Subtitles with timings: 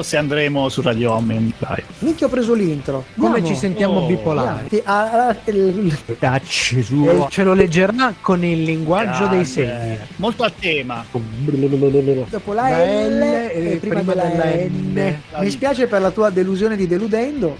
[0.00, 1.84] So se andremo su Radio Home live.
[2.00, 3.04] Minchia ho preso l'intro.
[3.16, 3.48] Come Andiamo.
[3.48, 4.06] ci sentiamo Oh.
[4.06, 4.82] bipolari?
[4.84, 7.06] Ah, ah, il- Dacci su.
[7.08, 9.96] E ce lo leggerà con il linguaggio dei segni.
[10.16, 11.04] Molto a tema.
[11.10, 14.92] Dopo la, La L, L e prima, prima della della N.
[14.94, 15.16] N.
[15.40, 17.58] Mi spiace per la tua delusione di deludendo,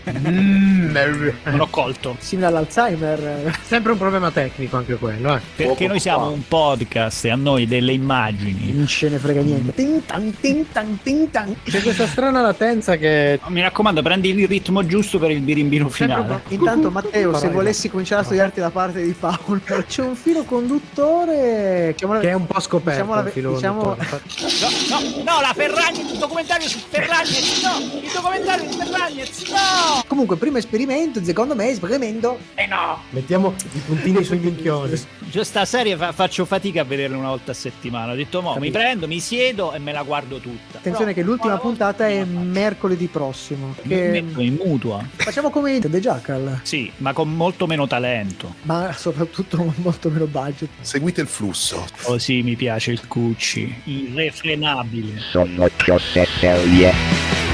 [0.91, 2.17] Non ho colto.
[2.19, 3.59] simile all'Alzheimer.
[3.65, 5.41] Sempre un problema tecnico anche quello, eh.
[5.57, 8.73] Perché noi siamo un podcast e a noi delle immagini.
[8.73, 9.73] Non ce ne frega niente.
[9.75, 11.55] Tin tan, tin tan, tin tan.
[11.63, 16.17] C'è questa strana latenza che Mi raccomando, prendi il ritmo giusto per il birimbino Sempre
[16.17, 16.41] finale.
[16.49, 21.95] Intanto Matteo, se volessi cominciare a studiarti da parte di Paolo, c'è un filo conduttore
[21.97, 23.83] chiamiamolo- che è un po' scoperto Diciamo la- diciamo-.
[23.83, 27.99] No, no, no, la Ferragnez, il documentario su Ferragnez, no!
[28.01, 30.05] Il documentario su Ferragnez, no!
[30.07, 32.39] Comunque, primo esperimento, secondo me, esperimento.
[32.55, 33.03] Eh no!
[33.11, 34.99] Mettiamo i puntini sui minchioni.
[35.31, 38.13] Cioè, sta serie fa- faccio fatica a vederla una volta a settimana.
[38.13, 40.79] Ho detto, mo, mi prendo, mi siedo e me la guardo tutta.
[40.79, 43.77] Attenzione che l'ultima puntata è mercoledì prossimo.
[43.81, 45.07] Che metto in mutua.
[45.15, 48.57] facciamo come The Jackal, Sì, ma con molto meno talento.
[48.63, 50.69] ma soprattutto con molto meno budget.
[50.81, 51.87] Seguite il flusso.
[52.03, 53.83] Così mi piace il Cucci.
[53.85, 55.21] Irrefrenabile.
[55.31, 57.50] Sono cose serie.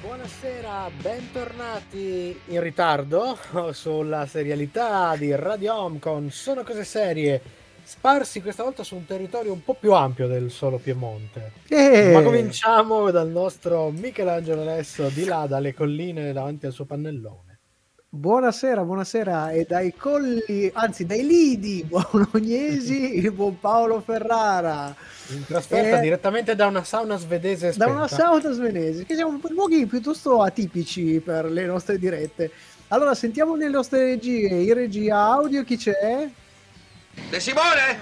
[0.00, 3.38] Buonasera, bentornati in ritardo
[3.72, 7.40] sulla serialità di Radio Home con Sono Cose Serie,
[7.82, 11.52] sparsi questa volta su un territorio un po' più ampio del solo Piemonte.
[11.68, 17.45] Eh, Ma cominciamo dal nostro Michelangelo Alesso di là dalle colline davanti al suo pannellone.
[18.08, 24.94] Buonasera, buonasera e dai colli, anzi dai lidi bolognesi, il buon Paolo Ferrara,
[25.30, 27.92] In trasferta Eh, direttamente da una sauna svedese da spenta.
[27.92, 32.50] una sauna svedese, che siamo luoghi piuttosto atipici per le nostre dirette.
[32.88, 36.30] Allora, sentiamo nelle nostre regie, in regia audio chi c'è?
[37.28, 37.98] De Simone?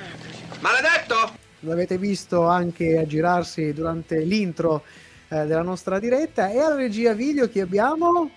[0.61, 1.33] Maledetto?
[1.61, 4.85] L'avete visto anche a girarsi durante l'intro
[5.29, 8.31] eh, della nostra diretta e alla regia video chi abbiamo?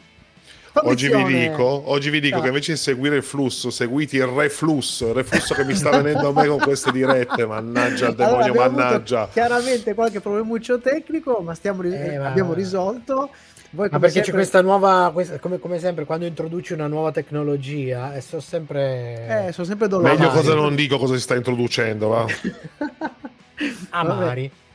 [0.84, 5.08] Oggi vi dico, oggi vi dico che invece di seguire il flusso, seguite il reflusso,
[5.08, 7.46] il reflusso che mi sta venendo a me con queste dirette.
[7.46, 9.30] Mannaggia il Allora, demonio, avuto mannaggia.
[9.32, 13.30] chiaramente qualche problemuccio tecnico, ma stiamo Eh, ma- abbiamo risolto.
[13.72, 17.12] Voi Ma perché c'è sempre- questa nuova, questa- come, come sempre, quando introduci una nuova
[17.12, 20.18] tecnologia, e so sempre Eh, sono sempre doloroso.
[20.18, 22.26] Meglio cosa non dico cosa si sta introducendo, va.
[23.92, 24.66] amari diabetici.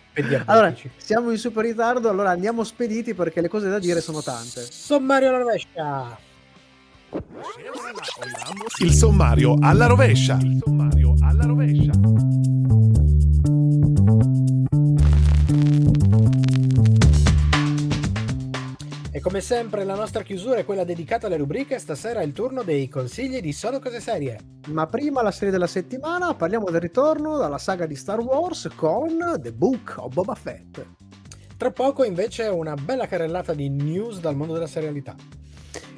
[0.47, 4.61] Allora, siamo in super ritardo, allora andiamo spediti perché le cose da dire sono tante.
[4.69, 6.19] Sommario alla rovescia.
[8.79, 10.39] Il sommario alla rovescia.
[10.41, 12.42] Il sommario alla rovescia.
[19.15, 22.63] E come sempre la nostra chiusura è quella dedicata alle rubriche, stasera è il turno
[22.63, 24.39] dei consigli di Solo Cose Serie.
[24.69, 29.39] Ma prima la serie della settimana, parliamo del ritorno dalla saga di Star Wars con
[29.39, 30.83] The Book of Boba Fett.
[31.59, 35.15] Tra poco invece una bella carrellata di news dal mondo della serialità.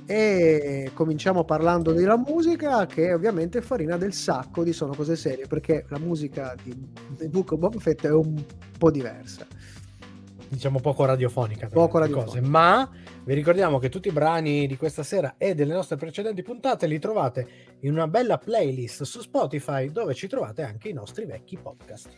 [0.06, 5.46] E cominciamo parlando della musica, che è ovviamente farina del sacco di Sono Cose Serie,
[5.46, 6.76] perché la musica di
[7.10, 8.44] The Book of Boba Fett è un
[8.76, 9.46] po' diversa.
[10.48, 11.68] Diciamo poco radiofonica.
[11.68, 12.46] Poco radiofonica.
[12.46, 12.88] Ma
[13.24, 16.98] vi ricordiamo che tutti i brani di questa sera e delle nostre precedenti puntate li
[16.98, 17.46] trovate
[17.80, 22.08] in una bella playlist su Spotify dove ci trovate anche i nostri vecchi podcast.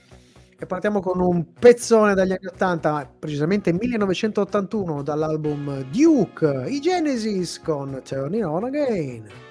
[0.58, 8.00] E partiamo con un pezzone dagli anni 80, precisamente 1981, dall'album Duke, i Genesis con
[8.02, 9.45] Turning On Again.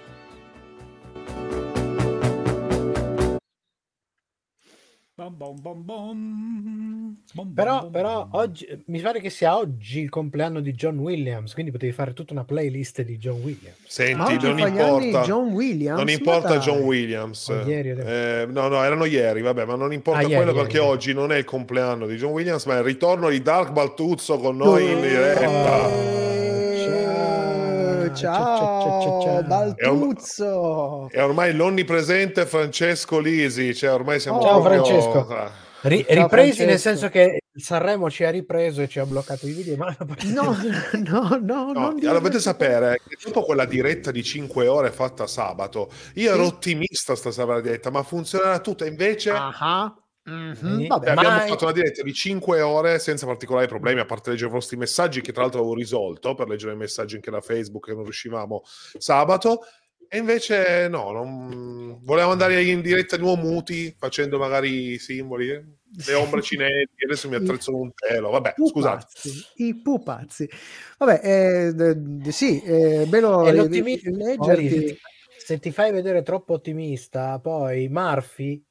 [5.17, 7.15] Bom, bom, bom, bom.
[7.33, 8.37] Bom, Però, bom, però bom.
[8.41, 12.33] oggi mi pare che sia oggi il compleanno di John Williams, quindi potevi fare tutta
[12.33, 13.77] una playlist di John Williams.
[13.85, 15.21] Senti, oggi non importa.
[15.21, 15.99] John Williams.
[15.99, 16.59] Non importa dai.
[16.59, 17.47] John Williams.
[17.47, 17.91] O ieri.
[17.91, 20.89] Eh, no, no, erano ieri, vabbè, ma non importa Ah, ieri, quello ieri, perché ieri.
[20.89, 24.37] oggi non è il compleanno di John Williams, ma è il ritorno di Dark Baltuzzo
[24.37, 25.39] con noi in Eh, diretta.
[25.39, 26.34] Ciao,
[28.15, 29.43] ciao, ciao, ciao.
[29.43, 31.09] Baltuzzo.
[31.11, 35.27] È ormai l'onnipresente Francesco Lisi, cioè ormai siamo Ciao, proprio- Francesco.
[35.33, 35.51] Ah.
[35.81, 36.89] Ri- Ciao, ripresi nel Francesco.
[36.89, 39.75] senso che il Sanremo ci ha ripreso e ci ha bloccato i video.
[39.77, 39.95] Ma
[40.33, 40.55] No,
[41.05, 45.89] no, no, No, allora, dovete sapere che dopo quella diretta di 5 ore fatta sabato,
[46.15, 46.49] io ero Sì.
[46.49, 49.93] ottimista stasera la diretta, ma funzionerà tutto, invece cose.
[50.25, 54.31] Quindi- Vabbè, abbiamo ma- fatto una diretta di 5 ore senza particolari problemi, a parte
[54.31, 57.41] leggere i vostri messaggi, che tra l'altro avevo risolto per leggere i messaggi anche da
[57.41, 58.63] Facebook, che non riuscivamo
[58.97, 59.59] sabato.
[60.07, 61.99] E invece no, non...
[62.03, 65.63] volevamo andare in diretta di nuovo muti, facendo magari i simboli, eh,
[66.07, 68.29] le ombre cinesi, adesso mi attrezzano un telo.
[68.29, 69.05] Vabbè, scusate.
[69.05, 70.49] Pupazzi, I pupazzi.
[70.99, 74.97] Vabbè, eh, sì, è bello E l'ottimismo- leggerti.
[75.37, 78.63] Se ti fai vedere troppo ottimista, poi Murphy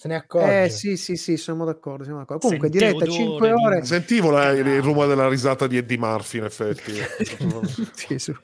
[0.00, 0.62] se ne accorge.
[0.64, 2.04] Eh sì, sì, sì, siamo d'accordo.
[2.04, 2.40] Siamo d'accordo.
[2.46, 3.84] Comunque, Sente diretta odore 5 di- ore.
[3.84, 6.92] Sentivo la- il rumore della risata di Eddie Murphy, in effetti.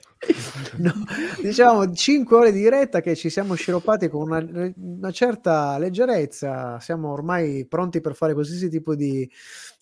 [0.78, 0.92] No,
[1.40, 6.78] diciamo 5 ore di diretta che ci siamo sciroppati con una, una certa leggerezza.
[6.80, 9.30] Siamo ormai pronti per fare qualsiasi tipo di,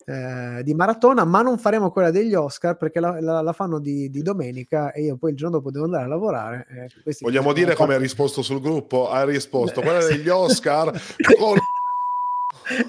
[0.05, 4.09] eh, di maratona, ma non faremo quella degli Oscar perché la, la- la fanno di,
[4.09, 6.67] di domenica e io poi il giorno dopo devo andare a lavorare.
[7.03, 9.09] eh, Vogliamo dire come ha risposto sul gruppo?
[9.09, 10.91] Ha risposto quella degli Oscar
[11.37, 11.57] con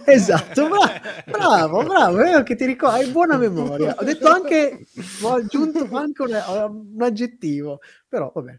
[0.07, 3.95] Esatto, bra- bravo, bravo, eh, che ti ricordo, hai buona memoria.
[3.99, 4.87] Ho detto anche,
[5.23, 8.59] ho aggiunto anche un, un aggettivo, però va bene.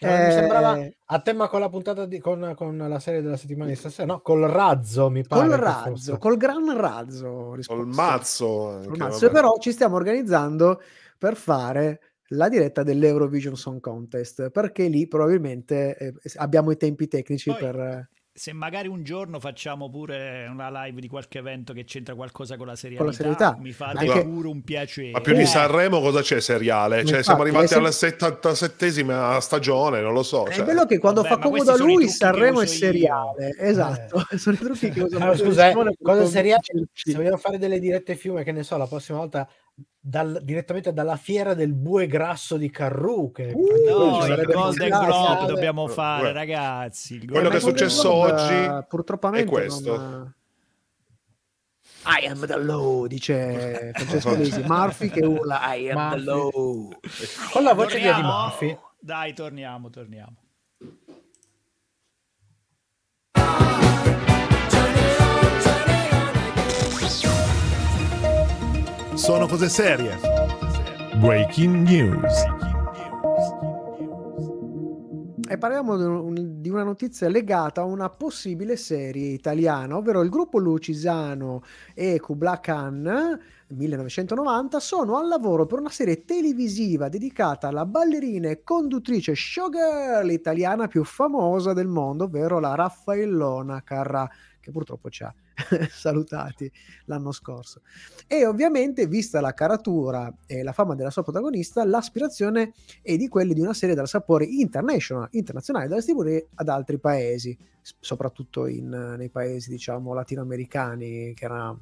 [0.00, 3.36] No, mi sembrava Eh, a tema con la puntata di, con, con la serie della
[3.36, 5.46] settimana di stasera, no, col razzo mi pare.
[5.48, 6.18] col razzo, fosse.
[6.18, 7.26] col gran razzo.
[7.26, 7.82] ho risposto.
[7.82, 8.68] col mazzo.
[8.70, 9.30] anche, Col mazzo.
[9.30, 10.80] Però ci stiamo organizzando
[11.18, 17.50] per fare la diretta dell'Eurovision Song Contest, perché lì probabilmente eh, abbiamo i tempi tecnici
[17.50, 18.08] Poi- per...
[18.34, 22.56] eh, Se magari un giorno facciamo pure una live di qualche evento che c'entra qualcosa
[22.56, 23.58] con la serialità, Con la serietà.
[23.60, 25.10] mi fate Anche- pure un piacere.
[25.10, 25.46] Ma più di Eh.
[25.46, 26.96] Sanremo cosa c'è seriale?
[26.96, 30.46] Cioè, Infatti, siamo arrivati è sem- alla 77esima stagione, non lo so.
[30.46, 30.64] È cioè.
[30.64, 32.78] bello che quando Vabbè, fa comodo a lui Sanremo è uso io.
[32.78, 33.56] seriale.
[33.58, 36.60] Esatto, sono i trucchi che Allora, scusa, eh, cosa seriale?
[36.92, 39.48] Se vogliamo fare delle dirette fiume, che ne so, la prossima volta
[39.98, 43.30] dal- direttamente dalla fiera del bue grasso di Carru.
[43.32, 44.88] Che Uh, No, il Golden.
[44.88, 46.32] Globe Eh, dobbiamo eh, fare, eh.
[46.32, 47.14] ragazzi.
[47.14, 49.96] Il Quello che è Golden successo Globe- oggi Eh, purtroppo è questo.
[49.96, 50.34] non-
[52.04, 54.62] I am the law, dice Francesco Lisi.
[54.66, 56.24] Murphy che urla I am the Murphy.
[56.24, 56.88] law.
[57.52, 58.42] Con la voce di Eddie Torniamo?
[58.42, 58.78] Murphy.
[58.98, 60.34] Dai, torniamo, torniamo.
[69.22, 70.18] Sono cose serie.
[71.20, 72.44] Breaking news.
[75.48, 80.30] E parliamo di un- di una notizia legata a una possibile serie italiana, ovvero il
[80.30, 81.62] gruppo Lucisano
[81.94, 83.38] e Kubla Khan
[83.68, 90.88] 1990 sono al lavoro per una serie televisiva dedicata alla ballerina e conduttrice showgirl italiana
[90.88, 94.28] più famosa del mondo, ovvero la Raffaellona Carrà,
[94.60, 95.34] che purtroppo ci ha
[95.90, 96.70] salutati
[97.06, 97.82] l'anno scorso.
[98.26, 102.72] E ovviamente, vista la caratura e la fama della sua protagonista, l'aspirazione
[103.02, 107.56] è di quelle di una serie dal sapore international, internazionale da distribuire ad altri paesi,
[108.00, 111.76] soprattutto in, nei paesi, diciamo, latinoamericani, che era,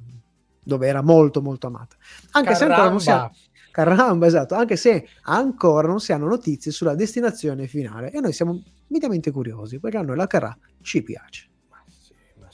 [0.63, 1.95] dove era molto molto amata.
[2.31, 3.31] Anche se ancora non si ha,
[3.71, 4.01] Caramba.
[4.03, 8.61] caramba, esatto, anche se ancora non si hanno notizie sulla destinazione finale e noi siamo
[8.87, 11.50] mediamente curiosi, perché a noi la Carrà ci piace.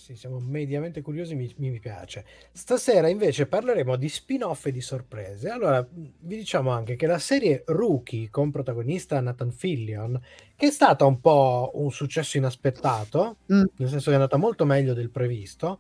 [0.08, 2.24] Sì, siamo mediamente curiosi, mi, mi- piace.
[2.54, 5.50] Stasera invece parleremo di spin-off e di sorprese.
[5.50, 10.18] Allora, vi diciamo anche che la serie Rookie con protagonista Nathan Fillion,
[10.56, 13.64] che è stata un po' un successo inaspettato, Mm.
[13.76, 15.80] nel senso che è andata molto meglio del previsto,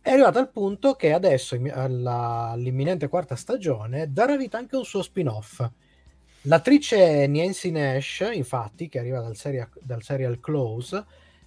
[0.00, 5.02] è arrivata al punto che adesso, alla- all'imminente quarta stagione, darà vita anche un suo
[5.02, 5.68] spin-off.
[6.44, 11.04] L'attrice Nancy Nash, infatti, che arriva dal, seria- dal serial Close,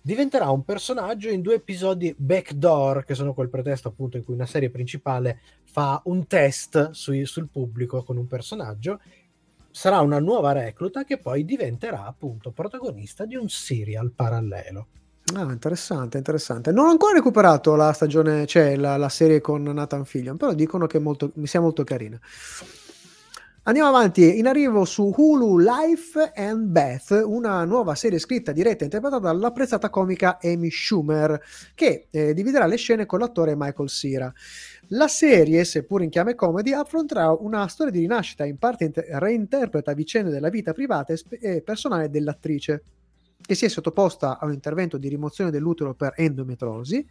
[0.09, 4.47] diventerà un personaggio in due episodi backdoor, che sono quel pretesto appunto in cui una
[4.47, 8.99] serie principale fa un test sui- sul pubblico con un personaggio.
[9.69, 14.87] Sarà una nuova recluta che poi diventerà appunto protagonista di un serial parallelo.
[15.35, 16.71] Ah, interessante, interessante.
[16.71, 20.87] Non ho ancora recuperato la stagione, cioè la, la serie con Nathan Fillion, però dicono
[20.87, 22.19] che molto, mi sia molto carina.
[23.69, 28.85] Andiamo avanti, in arrivo su Hulu Life and Beth, una nuova serie scritta, diretta e
[28.85, 31.39] interpretata dall'apprezzata comica Amy Schumer,
[31.75, 34.33] che eh, dividerà le scene con l'attore Michael Cera.
[34.87, 39.93] La serie, seppur in chiave comedy, affronterà una storia di rinascita, in parte inter- reinterpreta
[39.93, 42.81] vicende della vita privata e, spe- e personale dell'attrice,
[43.39, 47.07] che si è sottoposta a un intervento di rimozione dell'utero per endometrosi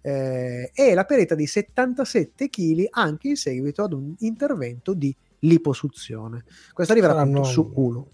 [0.00, 6.44] eh, e la perdita di 77 kg anche in seguito ad un intervento di liposuzione.
[6.72, 8.06] Questo arriverà Saranno- su Hulu.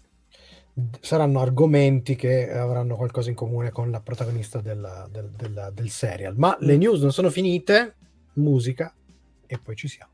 [0.99, 6.35] Saranno argomenti che avranno qualcosa in comune con la protagonista della- del, della- del serial.
[6.37, 7.95] Ma le news non sono finite,
[8.33, 8.93] musica
[9.47, 10.11] e poi ci siamo.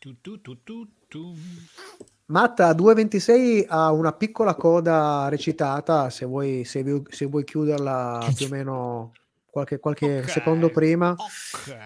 [0.00, 1.34] Tu, tu, tu, tu, tu.
[2.26, 8.46] Matta 2.26 ha una piccola coda recitata, se vuoi, se vuoi, se vuoi chiuderla più
[8.46, 9.12] o meno
[9.50, 10.28] qualche, qualche Ok.
[10.30, 11.10] secondo prima.
[11.10, 11.76] Ok.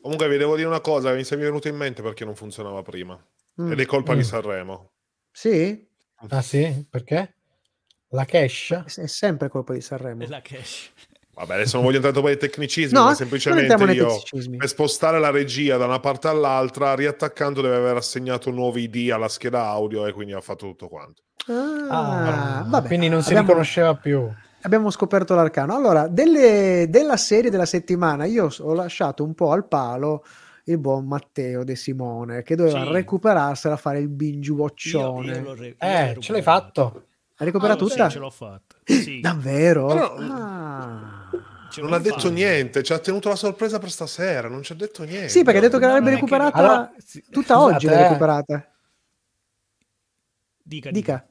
[0.00, 3.18] Comunque vi devo dire una cosa, mi sei venuto in mente perché non funzionava prima.
[3.60, 3.72] Mm.
[3.72, 4.16] Ed è colpa Mm.
[4.16, 4.90] di Sanremo.
[5.32, 5.86] Sì?
[6.28, 6.86] Ah sì?
[6.88, 7.34] Perché?
[8.10, 8.82] La cash?
[8.96, 10.22] È sempre colpa di Sanremo.
[10.22, 10.92] E la cash.
[11.34, 14.56] Vabbè, adesso non voglio entrare troppo nei tecnicismi, No, ma semplicemente io tecnicismi.
[14.56, 19.28] per spostare la regia da una parte all'altra, riattaccando deve aver assegnato nuovi ID alla
[19.28, 21.24] scheda audio e quindi ha fatto tutto quanto.
[21.48, 24.32] Ah, Ah, vabbè, quindi non si abbiamo- riconosceva più.
[24.66, 25.76] Abbiamo scoperto l'arcano.
[25.76, 30.24] Allora, delle- della serie della settimana, io ho lasciato un po' al palo
[30.64, 32.90] il buon Matteo De Simone, che doveva Sì.
[32.90, 35.36] recuperarsela a fare il binge watchone.
[35.38, 37.04] io re- Eh, ce l'hai fatto.
[37.36, 38.08] Ha recuperato Ah, sì, tutta?
[38.08, 38.74] ce l'ho fatta.
[38.84, 39.86] Sì, Davvero?
[39.86, 41.30] Però- Ah.
[41.76, 42.30] Non ha detto fatta.
[42.34, 45.28] niente, ci ha tenuto la sorpresa per stasera, non ci ha detto niente.
[45.28, 46.92] Sì, perché ha detto che l'avrebbe è che- recuperata Allora,
[47.30, 47.86] tutta oggi.
[47.86, 48.02] L'ha eh.
[48.02, 48.66] recuperata.
[50.62, 51.24] Dica, Dica.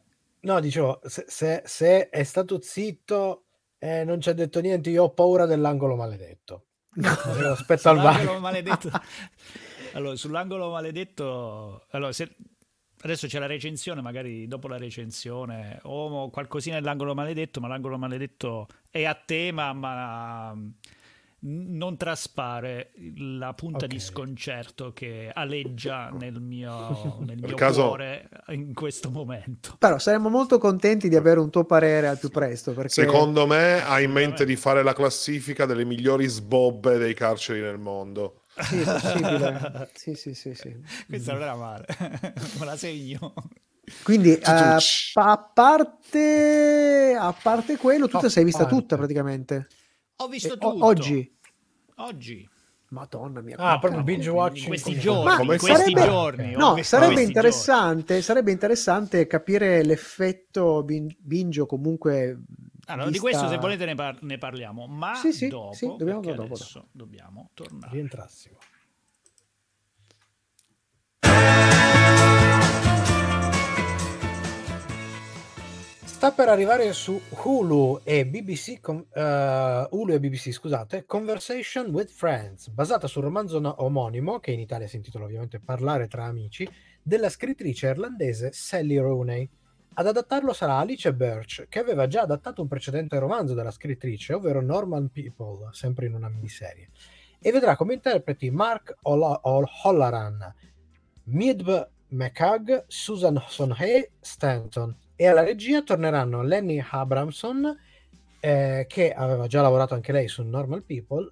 [0.46, 3.46] No, dicevo, se, se- se è stato zitto
[3.80, 6.68] e non ci ha detto niente, io ho paura dell'angolo maledetto.
[6.96, 8.40] Lo aspetto al bar.
[8.40, 8.90] maledetto.
[9.96, 11.86] Allora, sull'angolo maledetto.
[11.92, 12.36] Allora, se-
[13.02, 18.68] adesso c'è la recensione, magari dopo la recensione, o qualcosina nell'angolo maledetto, ma l'angolo maledetto
[18.90, 20.54] è a tema, ma
[21.48, 24.02] non traspare la punta di Ok.
[24.02, 29.76] sconcerto che aleggia nel mio, nel mio caso- cuore in questo momento.
[29.78, 32.74] Però saremmo molto contenti di avere un tuo parere al più presto.
[32.74, 32.90] Perché...
[32.90, 37.78] Secondo me ha in mente di fare la classifica delle migliori sbobbe dei carceri nel
[37.78, 38.42] mondo.
[38.58, 39.90] Sì, è possibile.
[39.94, 40.76] sì, sì, sì, sì.
[41.08, 41.86] Questa non era male,
[42.60, 43.34] me la segno.
[44.02, 45.12] Quindi Tutucci.
[45.14, 48.76] a, parte, a parte quello, tu te sei vista parte.
[48.76, 49.68] tutta praticamente.
[50.18, 50.86] Ho visto E- tutto.
[50.86, 51.38] oggi.
[51.98, 52.50] Oggi.
[52.90, 53.58] Madonna mia.
[53.58, 54.68] Ah, proprio binge in watching.
[54.68, 56.52] questi giorni, Ma in questi sarebbe- giorni.
[56.52, 62.46] No, sarebbe questi interessante, sarebbe interessante capire l'effetto bin- binge o comunque giorni.
[62.86, 65.88] Allora, di vista- questo se volete ne, par- ne parliamo, ma Sì, sì, dopo, sì,
[65.98, 67.92] dobbiamo- dopo, adesso dobbiamo tornare.
[67.92, 68.58] rientrassimo.
[76.26, 82.10] Sta per arrivare su Hulu e BBC, con- eh, Hulu e BBC, scusate, Conversation with
[82.10, 86.68] Friends, basata sul romanzo omonimo, che in Italia si intitola ovviamente Parlare tra amici,
[87.04, 89.48] della scrittrice irlandese Sally Rooney.
[89.94, 94.64] Ad adattarlo sarà Alice Birch, che aveva già adattato un precedente romanzo della scrittrice, ovvero
[94.64, 96.90] Normal People, sempre in una miniserie,
[97.40, 100.56] e vedrà come interpreti Mark O'Halloran,
[101.26, 107.78] Midb McHugh, Susan Sonhay Stanton e alla regia torneranno Lenny Abramson
[108.40, 111.32] eh, che aveva già lavorato anche lei su Normal People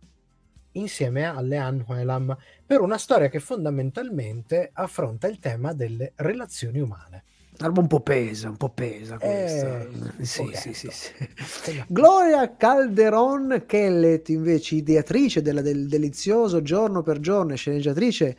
[0.74, 2.36] insieme a Leanne Whelan
[2.66, 7.24] per una storia che fondamentalmente affronta il tema delle relazioni umane.
[7.56, 9.82] Roba un po' pesa, un po' pesa questa.
[10.18, 11.86] Eh, sì, sì, sì.
[11.88, 18.36] Gloria Calderon Kellett, invece ideatrice della- del delizioso Giorno per Giorno, sceneggiatrice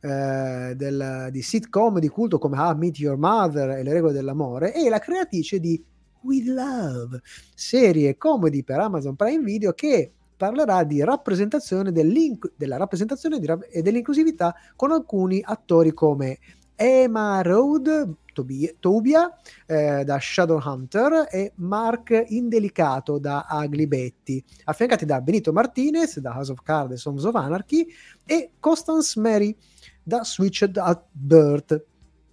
[0.00, 4.12] eh, del- di sitcom di culto come How I Meet Your Mother e Le regole
[4.12, 5.82] dell'amore, e la creatrice di
[6.22, 7.20] We Love,
[7.54, 14.54] serie comedy per Amazon Prime Video che parlerà di rappresentazione della rappresentazione di e dell'inclusività
[14.74, 16.38] con alcuni attori come
[16.82, 19.30] Emma Road, Tobi- Tobia
[19.66, 26.52] eh, da Shadowhunter e Mark Indelicato da Ugly Betty, affiancati da Benito Martinez da House
[26.52, 27.86] of Cards e Sons of Anarchy
[28.24, 29.54] e Constance Mary
[30.02, 31.84] da Switched at Birth.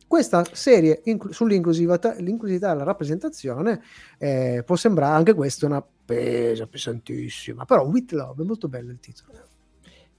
[0.07, 3.81] Questa serie inclu- sull'inclusività l'inclusività e la rappresentazione
[4.17, 8.99] eh, può sembrare anche questa una pesa pesantissima, però With Love è molto bello il
[9.01, 9.46] titolo.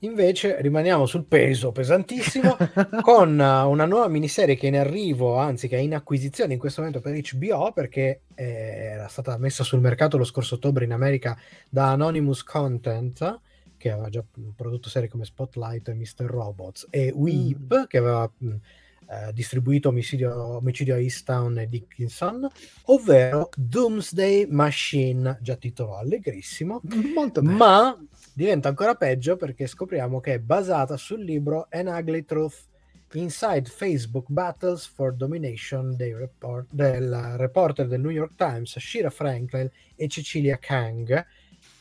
[0.01, 2.57] Invece rimaniamo sul peso pesantissimo
[3.03, 6.59] con eh, una nuova miniserie che è in arrivo, anzi che è in acquisizione in
[6.61, 8.45] questo momento per HBO perché eh,
[8.93, 11.37] era stata messa sul mercato lo scorso ottobre in America
[11.69, 13.41] da Anonymous Content
[13.77, 14.25] che aveva già
[14.55, 16.27] prodotto serie come Spotlight e Mr.
[16.27, 22.47] Robots e Weep che aveva eh, distribuito omicidio, omicidio a Easttown e Dickinson
[22.87, 26.83] ovvero Doomsday Machine già titolo allegrissimo
[27.15, 27.57] molto bello.
[27.57, 27.99] ma
[28.39, 32.67] diventa ancora peggio perché scopriamo che è basata sul libro An Ugly Truth
[33.15, 39.69] Inside Facebook Battles for Domination dei report- del reporter del New York Times Shira Franklin
[39.97, 41.27] e Cecilia Kang.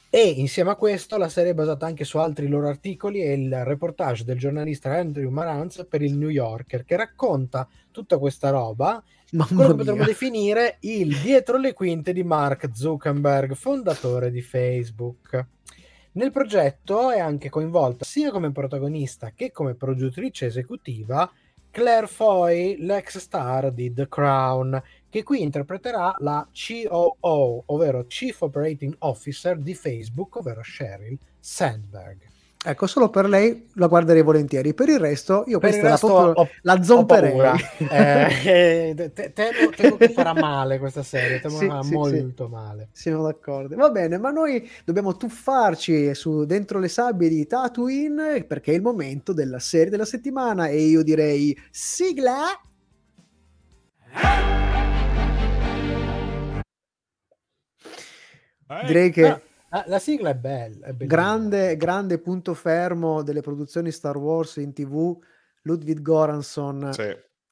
[0.10, 3.64] E insieme a questo la serie è basata anche su altri loro articoli e il
[3.64, 9.04] reportage del giornalista Andrew Marantz per il New Yorker che racconta tutta questa roba.
[9.30, 15.56] Quello Mamma che potremmo definire il dietro le quinte di Mark Zuckerberg, fondatore di Facebook.
[16.18, 21.32] Nel progetto è anche coinvolta sia come protagonista che come produttrice esecutiva
[21.70, 28.96] Claire Foy, l'ex star di The Crown, che qui interpreterà la COO, ovvero Chief Operating
[28.98, 32.18] Officer di Facebook, ovvero Sheryl Sandberg.
[32.66, 34.74] Ecco, solo per lei la guarderei volentieri.
[34.74, 37.30] Per il resto, io Per questa resto la, proprio, ho- la ho zomperei.
[37.32, 37.56] paura.
[37.90, 41.90] Eh, eh, te- temo, temo che farà male questa serie, temo Sì, che farà sì,
[41.94, 42.90] molto male.
[42.92, 43.76] Siamo d'accordo.
[43.76, 48.82] Va bene, ma noi dobbiamo tuffarci su dentro le sabbie di Tatooine perché è il
[48.82, 52.44] momento della serie della settimana e io direi sigla.
[58.86, 63.92] Direi che Ah, la, la sigla è bella, è grande, grande punto fermo delle produzioni
[63.92, 65.18] Star Wars in TV.
[65.64, 67.04] Ludwig Goranson Sì.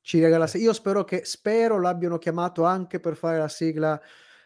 [0.01, 0.49] ci regala.
[0.53, 3.99] Io spero che spero l'abbiano chiamato anche per fare la sigla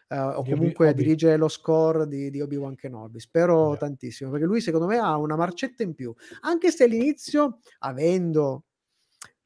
[0.08, 0.94] eh, o Di comunque Obi.
[0.94, 3.20] dirigere lo score di, di Obi-Wan Kenobi.
[3.20, 3.78] Spero Eh.
[3.78, 6.14] tantissimo perché lui, secondo me, ha una marcetta in più.
[6.42, 8.66] Anche se all'inizio, avendo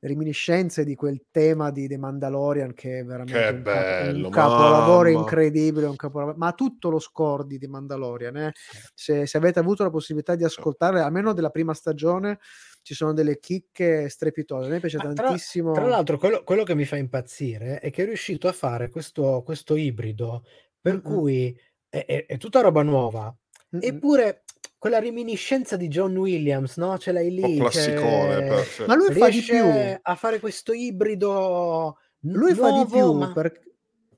[0.07, 4.29] reminiscenze di quel tema di The Mandalorian che è veramente Che un, capo- un bello,
[4.29, 5.19] capolavoro mamma.
[5.19, 8.51] incredibile, un capolavoro- ma tutto lo score di The Mandalorian, eh,
[8.93, 12.39] se, se avete avuto la possibilità di ascoltarle, almeno della prima stagione,
[12.81, 14.67] ci sono delle chicche strepitose.
[14.67, 15.71] A me piace Ma tra- tantissimo.
[15.71, 19.41] Tra l'altro, quello, quello che mi fa impazzire è che è riuscito a fare questo,
[19.45, 20.43] questo ibrido
[20.81, 21.01] per Mm-mm.
[21.01, 21.57] cui
[21.87, 23.33] è, è- è tutta roba nuova,
[23.73, 23.81] Mm-mm.
[23.81, 24.43] eppure
[24.83, 26.97] quella reminiscenza di John Williams, no?
[26.97, 27.57] Ce l'hai Un po' lì.
[27.57, 28.35] classicone.
[28.39, 28.83] c'è- per- sì.
[28.85, 29.53] Ma lui fa di più.
[29.61, 33.61] riesce a fare questo ibrido Lui fa di nuovo, più ma- per-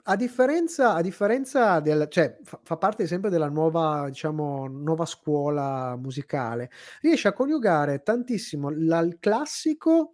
[0.07, 5.95] a differenza, a differenza del, cioè, fa, fa parte sempre della nuova, diciamo, nuova scuola
[5.97, 6.71] musicale.
[7.01, 10.13] Riesce a coniugare tantissimo la- il classico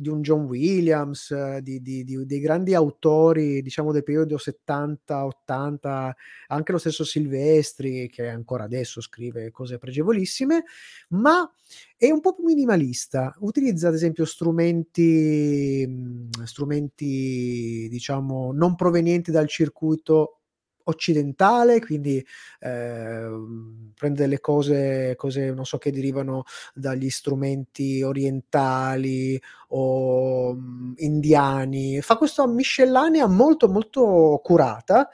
[0.00, 6.16] di un John Williams, di, di- di- dei grandi autori, diciamo, del periodo 70-80,
[6.48, 10.64] anche lo stesso Silvestri, che ancora adesso scrive cose pregevolissime,
[11.10, 11.50] ma
[11.96, 13.34] è un po' più minimalista.
[13.40, 20.39] Utilizza, ad esempio, strumenti, mh, strumenti diciamo, non provenienti dal circuito
[20.84, 22.24] occidentale, quindi
[22.60, 32.00] ehm, prende delle cose, cose, non so, che derivano dagli strumenti orientali o mh, indiani.
[32.00, 35.08] Fa questa miscellanea molto, molto curata.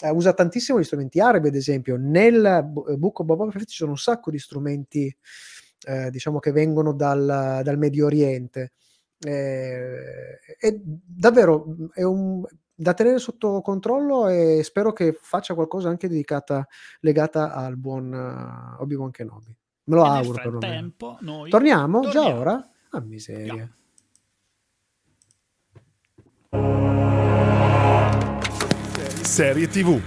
[0.00, 1.96] Eh, usa tantissimo gli strumenti arabi, ad esempio.
[1.98, 5.14] Nel Bu- Book of Boba Fett ci sono un sacco di strumenti
[5.86, 8.72] eh, diciamo che vengono dal, dal Medio Oriente.
[9.20, 12.44] Eh, è davvero mh, è un,
[12.80, 16.64] da tenere sotto controllo e spero che faccia qualcosa anche dedicata,
[17.00, 19.52] legata al buon uh, Obi-Wan Kenobi.
[19.84, 20.60] Me lo E auguro perlomeno.
[20.60, 22.40] frattempo noi Torniamo, già torniamo.
[22.40, 22.70] ora?
[22.90, 23.50] Ah, miseria.
[23.52, 23.72] Andiamo.
[29.22, 30.00] Serie TV.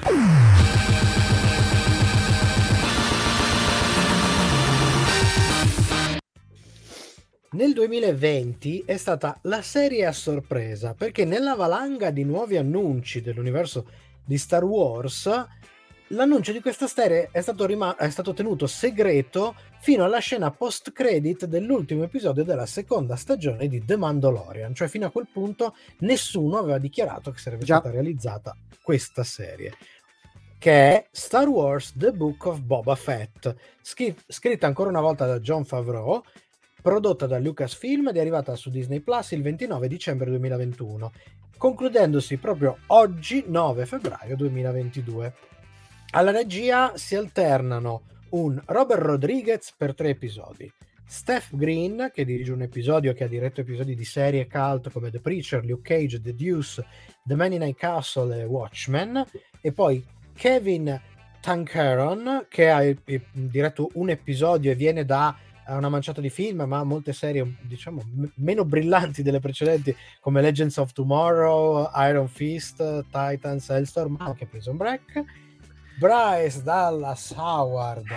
[7.53, 13.87] Nel 2020 è stata la serie a sorpresa perché nella valanga di nuovi annunci dell'universo
[14.23, 15.29] di Star Wars
[16.07, 20.93] l'annuncio di questa serie è stato, rima- è stato tenuto segreto fino alla scena post
[20.93, 26.57] credit dell'ultimo episodio della seconda stagione di The Mandalorian cioè fino a quel punto nessuno
[26.57, 27.79] aveva dichiarato che sarebbe Già.
[27.79, 29.73] stata realizzata questa serie
[30.57, 35.41] che è Star Wars The Book of Boba Fett scri- scritta ancora una volta da
[35.41, 36.23] John Favreau
[36.81, 41.11] prodotta da Lucasfilm ed è arrivata su Disney Plus il 29 dicembre 2021,
[41.57, 45.33] concludendosi proprio oggi 9 febbraio 2022.
[46.11, 50.71] Alla regia si alternano un Robert Rodriguez per tre episodi,
[51.05, 55.19] Steph Green che dirige un episodio che ha diretto episodi di serie cult come The
[55.19, 56.85] Preacher, Luke Cage, The Deuce,
[57.23, 59.23] The Man in High Castle e Watchmen
[59.59, 60.99] e poi Kevin
[61.41, 62.97] Tankeron che ha eh,
[63.31, 68.03] diretto un episodio e viene da a una manciata di film, ma molte serie, diciamo,
[68.13, 74.77] m- meno brillanti delle precedenti, come Legends of Tomorrow, Iron Fist, Titans, Hellstorm, anche Prison
[74.77, 75.23] Break.
[75.99, 78.07] Bryce Dallas Howard,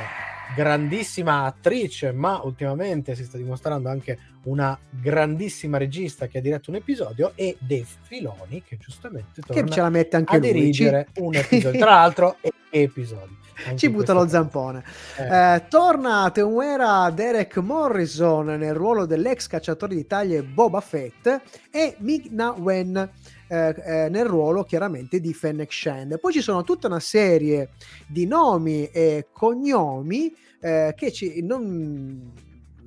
[0.56, 6.76] grandissima attrice, ma ultimamente si sta dimostrando anche una grandissima regista che ha diretto un
[6.76, 10.52] episodio, e Dave Filoni, che giustamente Che torna ce la mette anche a lui.
[10.52, 11.80] dirigere Ci- un episodio.
[11.80, 13.42] Tra l'altro, e- episodi.
[13.66, 14.82] Anche Ci butta lo zampone.
[15.16, 15.54] Eh.
[15.54, 22.50] Eh, torna Temuera Derek Morrison nel ruolo dell'ex cacciatore di taglie Boba Fett e Ming-Na
[22.58, 23.10] Wen
[23.46, 26.18] eh, eh, nel ruolo chiaramente di Fennec Shand.
[26.18, 27.70] Poi ci sono tutta una serie
[28.08, 32.32] di nomi e cognomi eh, che ci, non,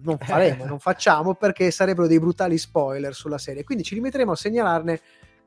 [0.04, 3.64] non faremo, non facciamo perché sarebbero dei brutali spoiler sulla serie.
[3.64, 5.02] Quindi ci limiteremo a segnalarne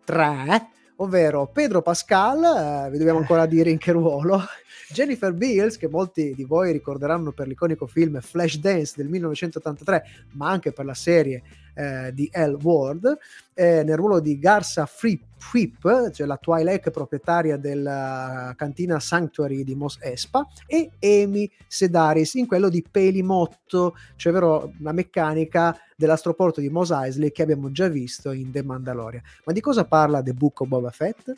[0.05, 4.43] tre, ovvero Pedro Pascal, eh, vi dobbiamo ancora dire in che ruolo,
[4.93, 10.73] Jennifer Beals, che molti di voi ricorderanno per l'iconico film Flashdance del 1983, ma anche
[10.73, 11.43] per la serie
[11.75, 12.57] eh, di L.
[12.61, 13.17] Ward,
[13.55, 19.99] eh, nel ruolo di Garza Fripp, cioè la Twilight proprietaria della cantina Sanctuary di Mos
[20.01, 26.91] Espa, e Amy Sedaris in quello di Pelimotto, cioè ovvero la meccanica dell'astroporto di Mos
[26.91, 29.23] Eisley che abbiamo già visto in The Mandalorian.
[29.45, 31.33] Ma di cosa parla The Book of Boba Fett?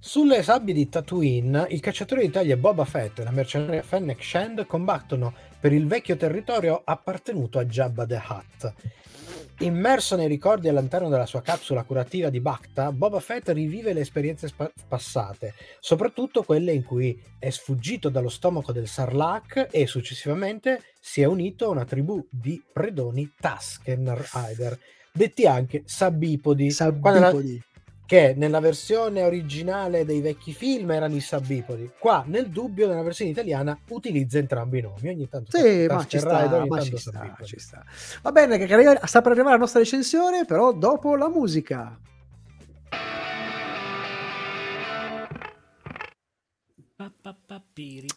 [0.00, 4.64] Sulle sabbie di Tatooine, il cacciatore di taglia Boba Fett e la mercenaria Fennec Shand
[4.64, 8.72] combattono per il vecchio territorio appartenuto a Jabba the Hutt.
[9.58, 14.46] Immerso nei ricordi all'interno della sua capsula curativa di Bacta, Boba Fett rivive le esperienze
[14.46, 21.22] spa- passate, soprattutto quelle in cui è sfuggito dallo stomaco del Sarlacc e successivamente si
[21.22, 24.78] è unito a una tribù di predoni Tusken Rider,
[25.12, 26.72] detti anche Sabipodi.
[26.72, 27.62] Quando Sabipodi.
[28.08, 31.90] Che nella versione originale dei vecchi film erano i Sabipodi.
[31.98, 35.10] Qua, nel dubbio, nella versione italiana utilizza entrambi i nomi.
[35.10, 37.84] Ogni tanto Sì, ma ci sta, ogni ma tanto ci sta, ci sta.
[38.22, 38.64] Va bene, che
[39.04, 42.00] sta per arrivare la nostra recensione, però dopo la musica.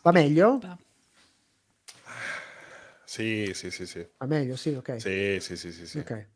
[0.01, 0.59] Va meglio?
[3.03, 4.07] Sì, sì, sì, sì.
[4.19, 5.01] Va meglio, sì, ok.
[5.01, 5.97] Sì, sì, sì, sì, sì.
[5.97, 6.27] Ok.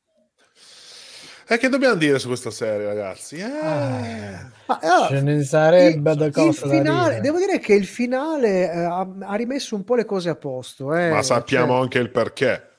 [1.48, 3.36] E che dobbiamo dire su questa serie, ragazzi?
[3.38, 4.52] Eh, Ah.
[4.68, 7.22] Ma, allora, Ce ne sarebbe il, da il cosa da finale, dire.
[7.22, 10.94] devo dire che il finale eh, ha, ha rimesso un po' le cose a posto.
[10.96, 12.70] eh, ma sappiamo cioè- anche il perché.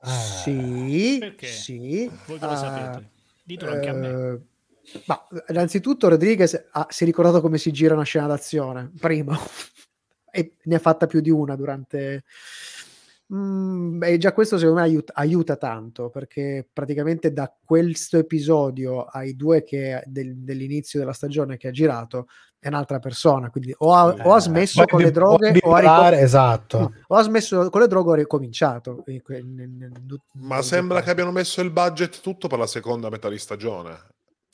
[0.00, 0.10] Ah.
[0.10, 1.46] Sì, Perché?
[1.48, 2.10] sì.
[2.26, 3.08] Voi che lo ah, sapete?
[3.42, 4.08] Ditelo anche a me.
[4.08, 9.36] eh, ma innanzitutto Rodriguez ha- si è ricordato come si gira una scena d'azione, prima,
[10.30, 12.24] e ne ha fatta più di una durante...
[13.34, 19.36] Mm, e già questo secondo me aiuta, aiuta tanto perché praticamente da questo episodio ai
[19.36, 22.26] due che del- dell'inizio della stagione che ha girato
[22.58, 25.80] è un'altra persona quindi o ha, o ha Eh, smesso con le droghe o ha,
[26.08, 26.92] ricom- esatto.
[27.06, 29.02] o ha smesso con le droghe o ha ricominciato
[30.36, 34.06] Ma sembra che abbiano messo il budget tutto per la seconda metà di stagione.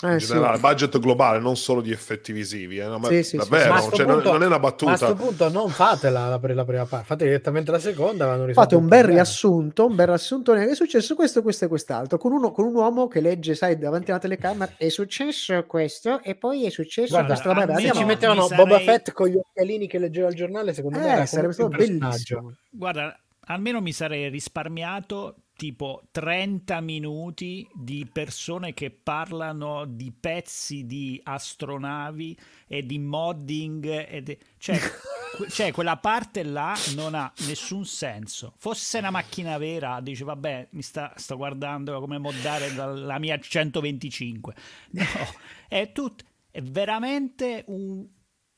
[0.04, 0.26] Eh, In sì.
[0.26, 2.78] generale, budget globale, non solo di effetti visivi.
[2.78, 3.88] eh, no, ma Sì, sì, davvero, sì.
[3.88, 5.14] Ma cioè, non- punto- non è una Ma a questo battuta.
[5.14, 8.26] punto non fatela la, la prima parte, fate direttamente la seconda.
[8.26, 11.68] vanno Fate risolto un bel riassunto, un bel riassunto che è successo questo, questo e
[11.68, 16.20] quest'altro, con, uno, con un uomo che legge, sai, davanti alla telecamera, è successo questo
[16.22, 17.48] e poi è successo Guarda, questo.
[17.52, 20.98] Vabbè, andiamo ci mettevano sarei- Boba Fett con gli occhialini che leggeva il giornale, secondo
[20.98, 22.52] me Eh, era sarebbe stato bellissimo.
[22.70, 31.20] Guarda, almeno mi sarei risparmiato tipo 30 minuti di persone che parlano di pezzi di
[31.22, 32.36] astronavi
[32.66, 34.06] e di modding.
[34.08, 34.78] E de- cioè,
[35.48, 38.54] cioè, quella parte là non ha nessun senso.
[38.56, 44.54] Fosse una macchina vera, dice vabbè, mi sta, sto guardando come moddare dalla mia 125.
[44.90, 45.04] No,
[45.68, 46.24] è tutto.
[46.50, 48.06] È veramente un.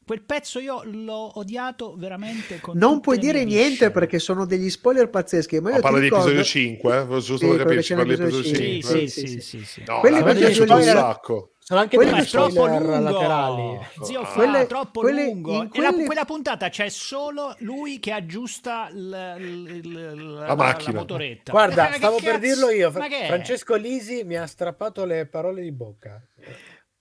[0.06, 3.90] Quel pezzo io l'ho odiato veramente con Non puoi dire niente viscere.
[3.90, 5.58] perché sono degli spoiler pazzeschi.
[5.58, 7.06] Ma io Ma parla di episodio 5, eh?
[7.08, 8.88] giusto Sì, per quello capirci, che parli di episodio Sì, 5.
[8.88, 9.82] sì, Sì, sì, sì, sì.
[9.84, 11.50] No, Quelli perché piaciuto un sacco.
[11.58, 13.78] Sono anche Quelli troppo lungo, laterali.
[14.04, 15.62] zio Fa, Quelle- troppo quelle- lungo.
[15.62, 20.54] in E la- quelle- quella puntata c'è solo lui che aggiusta l- l- l- la,
[20.54, 21.00] macchina.
[21.00, 21.50] motoretta.
[21.50, 22.92] Guarda, stavo per dirlo io.
[22.92, 26.22] Francesco Lisi mi ha strappato le parole di bocca.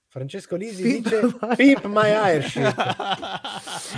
[0.08, 2.74] Francesco Lisi Pimp dice my- Pimp my airship.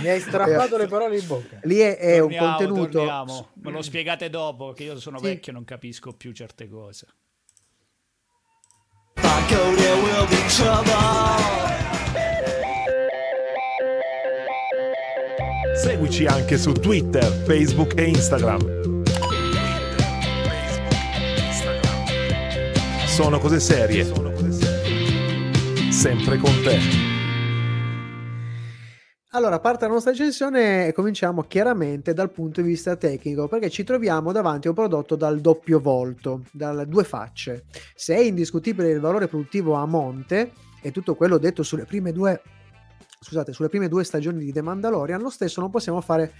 [0.01, 1.59] Mi hai strappato le parole di bocca.
[1.63, 2.89] Lì è, è un Torniamo, contenuto...
[2.89, 3.49] torniamo.
[3.53, 5.23] Me lo spiegate dopo, che io sono Sì.
[5.25, 7.07] vecchio e non capisco più certe cose.
[15.75, 18.77] Seguici anche su Twitter, Facebook e Instagram.
[23.05, 24.28] Sono cose serie.
[25.99, 26.79] Sempre con te.
[29.31, 33.83] Allora, parte la nostra recensione e cominciamo chiaramente dal punto di vista tecnico, perché ci
[33.83, 37.65] troviamo davanti a un prodotto dal doppio volto, dalle due facce.
[37.95, 42.41] Se è indiscutibile il valore produttivo a monte e tutto quello detto sulle prime due
[43.21, 46.31] scusate, sulle prime due stagioni di The Mandalorian, lo stesso non possiamo fare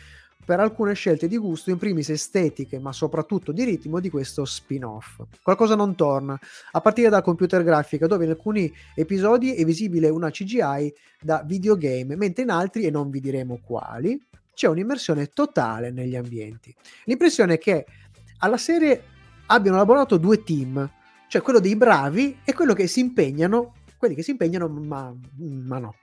[0.43, 5.21] per alcune scelte di gusto, in primis estetiche, ma soprattutto di ritmo di questo spin-off.
[5.43, 6.39] Qualcosa non torna,
[6.71, 12.15] a partire dalla computer grafica, dove in alcuni episodi è visibile una CGI da videogame,
[12.15, 14.19] mentre in altri, e non vi diremo quali,
[14.53, 16.73] c'è un'immersione totale negli ambienti.
[17.05, 17.85] L'impressione è che
[18.39, 19.03] alla serie
[19.47, 20.89] abbiano lavorato due team,
[21.27, 25.77] cioè quello dei bravi e quello che si impegnano, quelli che si impegnano, ma, ma
[25.77, 25.95] no.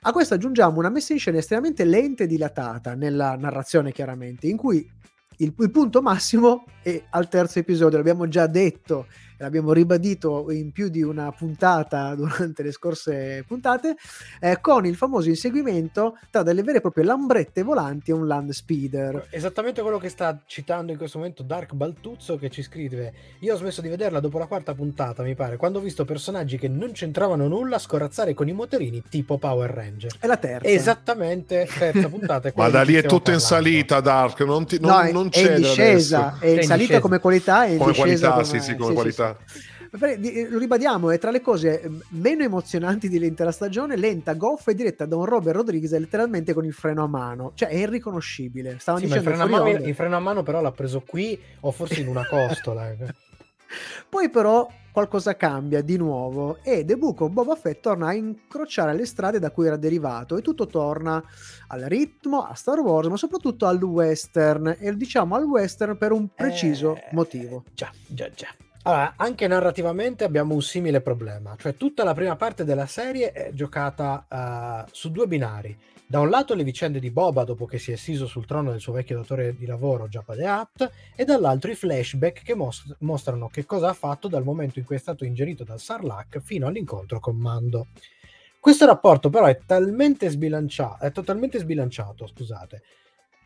[0.00, 4.56] A questo aggiungiamo una messa in scena estremamente lenta e dilatata nella narrazione, chiaramente, in
[4.56, 4.90] cui
[5.36, 9.06] il, il punto massimo è al terzo episodio, l'abbiamo già detto
[9.42, 13.96] l'abbiamo ribadito in più di una puntata durante le scorse puntate,
[14.40, 18.50] eh, con il famoso inseguimento tra delle vere e proprie lambrette volanti e un land
[18.50, 19.26] speeder.
[19.30, 23.56] Esattamente quello che sta citando in questo momento Dark Baltuzzo che ci scrive io ho
[23.56, 26.92] smesso di vederla dopo la quarta puntata mi pare quando ho visto personaggi che non
[26.92, 30.68] c'entravano nulla scorazzare con i motorini tipo Power Ranger È la terza.
[30.68, 33.44] esattamente terza puntata Ma da lì è tutto in parlando.
[33.44, 34.40] salita, Dark.
[34.40, 36.44] Non, ti, non, No, è, non è in discesa, adesso.
[36.44, 37.00] è in È in salita discesa.
[37.00, 38.44] come qualità e in Come discesa qualità, come...
[38.60, 39.28] sì, sì, come qualità.
[39.31, 39.31] sì.
[40.50, 45.06] Lo ribadiamo, è tra le cose eh, meno emozionanti dell'intera stagione, lenta, goffa e diretta
[45.06, 47.52] da un Robert Rodriguez letteralmente con il freno a mano.
[47.54, 48.78] Cioè è irriconoscibile.
[48.78, 51.38] Stavano Sì, ma il dicendo freno, mano, il freno a mano però l'ha preso qui
[51.60, 52.96] o forse in una costola eh.
[54.08, 58.94] Poi però qualcosa cambia di nuovo e The Book of Boba Fett torna a incrociare
[58.94, 61.22] le strade da cui era derivato e tutto torna
[61.68, 66.28] al ritmo, a Star Wars, ma soprattutto al western e diciamo al western per un
[66.34, 67.64] preciso Eh, motivo.
[67.72, 68.48] Già, già, già.
[68.84, 73.52] Allora, anche narrativamente abbiamo un simile problema, cioè tutta la prima parte della serie è
[73.52, 75.78] giocata eh, su due binari.
[76.04, 78.80] Da un lato le vicende di Boba dopo che si è siso sul trono del
[78.80, 83.46] suo vecchio datore di lavoro Jabba the Hutt e dall'altro i flashback che mos- mostrano
[83.46, 87.20] che cosa ha fatto dal momento in cui è stato ingerito dal Sarlacc fino all'incontro
[87.20, 87.86] con Mando.
[88.58, 89.60] Questo rapporto però è
[90.28, 92.82] sbilanciato, è totalmente sbilanciato, scusate.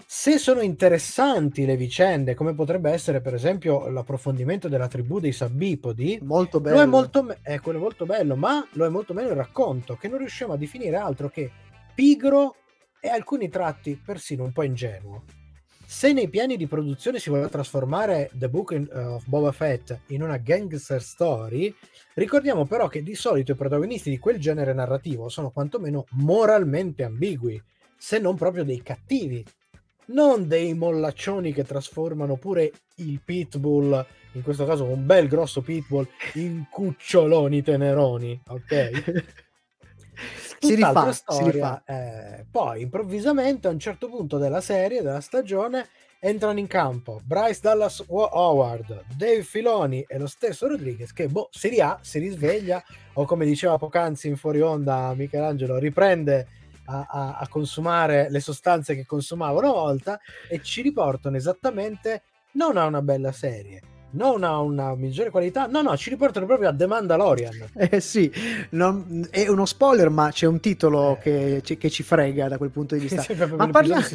[0.05, 6.19] Se sono interessanti le vicende, come potrebbe essere per esempio l'approfondimento della tribù dei Sabbipodi,
[6.23, 6.77] Molto bello.
[6.77, 9.97] lo è molto, me- è quello molto bello, ma lo è molto meno il racconto,
[9.97, 11.51] che non riusciamo a definire altro che
[11.95, 12.57] pigro
[13.01, 15.25] e alcuni tratti persino un po' ingenuo.
[15.85, 20.23] Se nei piani di produzione si voleva trasformare The Book in- of Boba Fett in
[20.23, 21.73] una gangster story,
[22.15, 27.61] ricordiamo però che di solito i protagonisti di quel genere narrativo sono quantomeno moralmente ambigui,
[27.97, 29.45] se non proprio dei cattivi,
[30.07, 36.07] non dei mollaccioni che trasformano pure il pitbull, in questo caso un bel grosso pitbull,
[36.35, 39.35] in cuccioloni teneroni, ok?
[40.59, 41.83] Si rifà, si storia.
[41.85, 45.89] eh, poi improvvisamente a un certo punto della serie, della stagione,
[46.19, 51.69] entrano in campo Bryce Dallas Howard, Dave Filoni e lo stesso Rodriguez che boh, si,
[51.69, 52.83] ria- si risveglia
[53.15, 56.47] o come diceva poc'anzi in fuori onda Michelangelo, riprende
[56.87, 60.19] a, a- a consumare le sostanze che consumava una volta
[60.49, 62.23] e ci riportano esattamente
[62.53, 63.81] non a una bella serie,
[64.17, 67.55] non a una migliore qualità, no, no, ci riportano proprio a The Mandalorian.
[67.77, 68.31] Eh sì,
[68.71, 71.21] non- è uno spoiler, ma c'è un titolo Eh.
[71.21, 73.17] che, ci- che ci frega da quel punto di vista.
[73.17, 73.71] Ma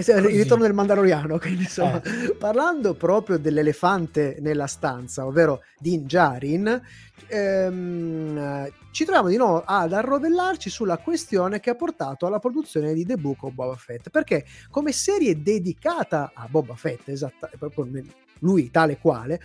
[0.00, 2.34] sì, il ritorno del Mandaloriano, quindi insomma, Eh.
[2.38, 6.80] parlando proprio dell'elefante nella stanza, ovvero Din Djarin,
[7.26, 12.92] ehm, eh, ci troviamo di nuovo ad arrovellarci sulla questione che ha portato alla produzione
[12.94, 17.84] di The Book of Boba Fett, perché come serie dedicata a Boba Fett, esatta, proprio
[17.84, 18.06] nel-
[18.40, 19.40] lui tale quale,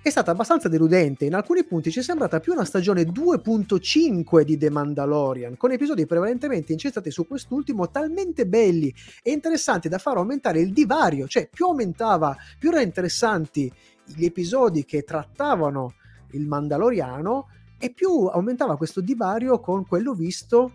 [0.00, 1.24] è stata abbastanza deludente.
[1.24, 6.06] In alcuni punti ci è sembrata più una stagione 2.5 di The Mandalorian, con episodi
[6.06, 11.66] prevalentemente incentrati su quest'ultimo, talmente belli e interessanti da far aumentare il divario, cioè più
[11.66, 13.70] aumentava, più erano interessanti
[14.04, 15.94] gli episodi che trattavano
[16.32, 20.72] il Mandaloriano e più aumentava questo divario con quello visto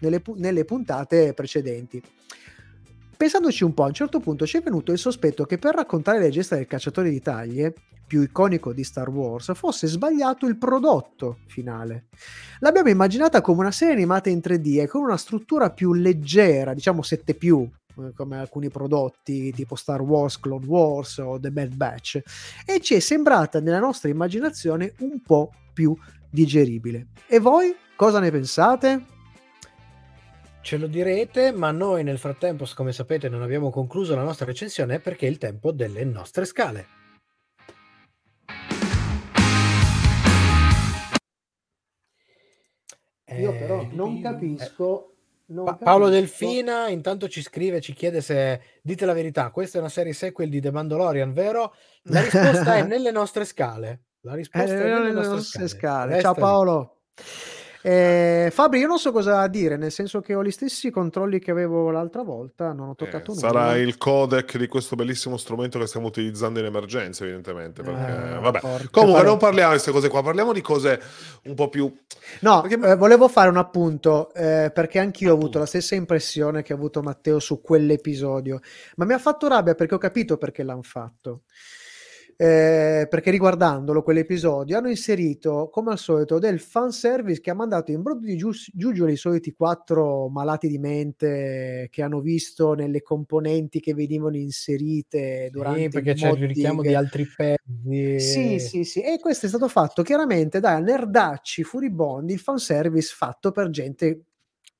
[0.00, 2.02] nelle, nelle puntate precedenti.
[3.16, 6.18] Pensandoci un po', a un certo punto ci è venuto il sospetto che per raccontare
[6.18, 7.74] le gesta del cacciatore di taglie,
[8.06, 12.06] più iconico di Star Wars, fosse sbagliato il prodotto finale.
[12.60, 17.02] L'abbiamo immaginata come una serie animata in 3D e con una struttura più leggera, diciamo
[17.02, 22.20] 7 più, eh, come alcuni prodotti tipo Star Wars, Clone Wars o The Bad Batch,
[22.66, 25.96] e ci è sembrata nella nostra immaginazione un po' più
[26.30, 27.08] digeribile.
[27.26, 29.14] E voi cosa ne pensate?
[30.66, 34.98] Ce lo direte, ma noi nel frattempo, come sapete, non abbiamo concluso la nostra recensione
[34.98, 36.86] perché è il tempo delle nostre scale.
[43.38, 45.12] Io Eh, però non capisco.
[45.46, 49.78] non Pa- Paolo capisco- Delfina intanto ci scrive, ci chiede se dite la verità, questa
[49.78, 51.74] è una serie sequel di The Mandalorian, vero?
[52.04, 54.02] La risposta è nelle nostre scale.
[54.20, 56.20] La Eh, risposta è nelle nelle nostre, nostre scale.
[56.20, 56.20] scale.
[56.20, 56.40] Ciao lì.
[57.88, 61.52] Eh, Fabri, io non so cosa dire, nel senso che ho gli stessi controlli che
[61.52, 63.46] avevo l'altra volta, non ho Eh, toccato nulla.
[63.46, 67.84] sarà il codec di questo bellissimo strumento che stiamo utilizzando in emergenza, evidentemente.
[67.84, 68.00] Perché,
[68.34, 68.58] Eh, vabbè.
[68.58, 71.00] porca Comunque, pare- non parliamo di queste cose qua, parliamo di cose
[71.44, 71.96] un po' più.
[72.40, 75.58] No, Perché- eh, volevo fare un appunto, eh, perché anch'io ho avuto Appunto.
[75.60, 78.58] la stessa impressione che ha avuto Matteo su quell'episodio,
[78.96, 81.42] ma mi ha fatto rabbia perché ho capito perché l'hanno fatto.
[82.36, 88.02] Eh, perché riguardandolo quell'episodio hanno inserito come al solito del fanservice che ha mandato in
[88.02, 93.80] brodo di giu- giuggioli i soliti quattro malati di mente che hanno visto nelle componenti
[93.80, 96.82] che venivano inserite durante Sì, perché il c'è il richiamo modding.
[96.82, 97.62] di altri pezzi.
[98.18, 103.52] Sì, sì, sì, e questo è stato fatto chiaramente da nerdacci furibondi, il fanservice fatto
[103.52, 104.25] per gente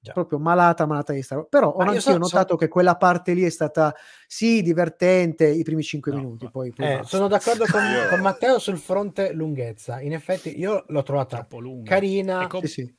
[0.07, 0.12] Già.
[0.12, 1.51] proprio malata, malata di Star Wars.
[1.51, 3.95] Però ho anch'io so- notato so- che quella parte lì è stata,
[4.27, 8.21] sì, divertente i primi cinque No, minuti, ma- poi, poi Eh, sono d'accordo con, con
[8.21, 10.01] Matteo sul fronte lunghezza.
[10.01, 11.90] In effetti, io l'ho trovata troppo lunga.
[11.90, 12.95] carina, com- Sì, sì.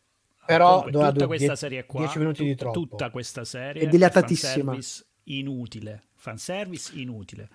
[0.46, 2.80] però comunque, tutta due- questa die- serie qua, 10 minuti di tut- troppo.
[2.80, 4.52] tutta questa serie È dilatatissima.
[4.74, 7.50] fanservice inutile, fanservice inutile.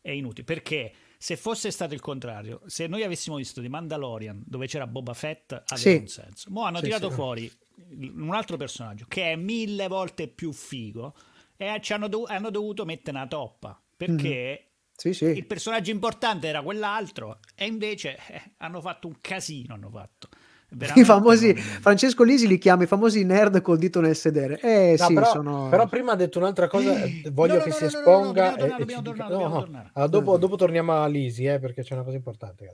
[0.00, 4.66] È inutile perché se fosse stato il contrario, se noi avessimo visto The Mandalorian dove
[4.68, 5.96] c'era Boba Fett, aveva Sì.
[5.96, 6.48] un senso.
[6.52, 7.14] Mo hanno Sì, tirato sì.
[7.14, 7.52] fuori
[7.90, 11.14] un altro personaggio che è mille volte più figo
[11.56, 15.24] e ci hanno, dov- hanno dovuto mettere una toppa perché Sì, sì.
[15.26, 19.74] il personaggio importante era quell'altro e invece eh, hanno fatto un casino.
[19.74, 20.28] Hanno fatto.
[20.68, 24.58] I Veramente famosi non- Francesco Lisi li chiama i famosi nerd col dito nel sedere.
[24.60, 27.64] Eh No, sì, però, sono però prima ha detto un'altra cosa, eh, voglio No, no,
[27.64, 28.56] che si esponga.
[28.56, 29.90] e- e tornare.
[29.92, 32.64] Allora, dopo, dopo torniamo a Lisi, eh, perché c'è una cosa importante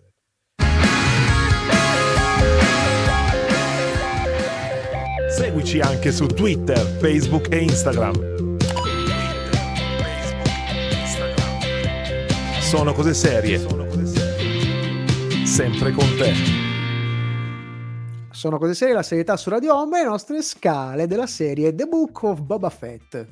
[5.33, 8.59] Seguici anche su Twitter, Facebook e Instagram.
[12.61, 13.59] Sono cose serie.
[15.47, 16.35] Sempre con te.
[18.31, 21.87] sono cose serie, la serietà su Radio Home e le nostre scale della serie The
[21.87, 23.27] Book of Boba Fett.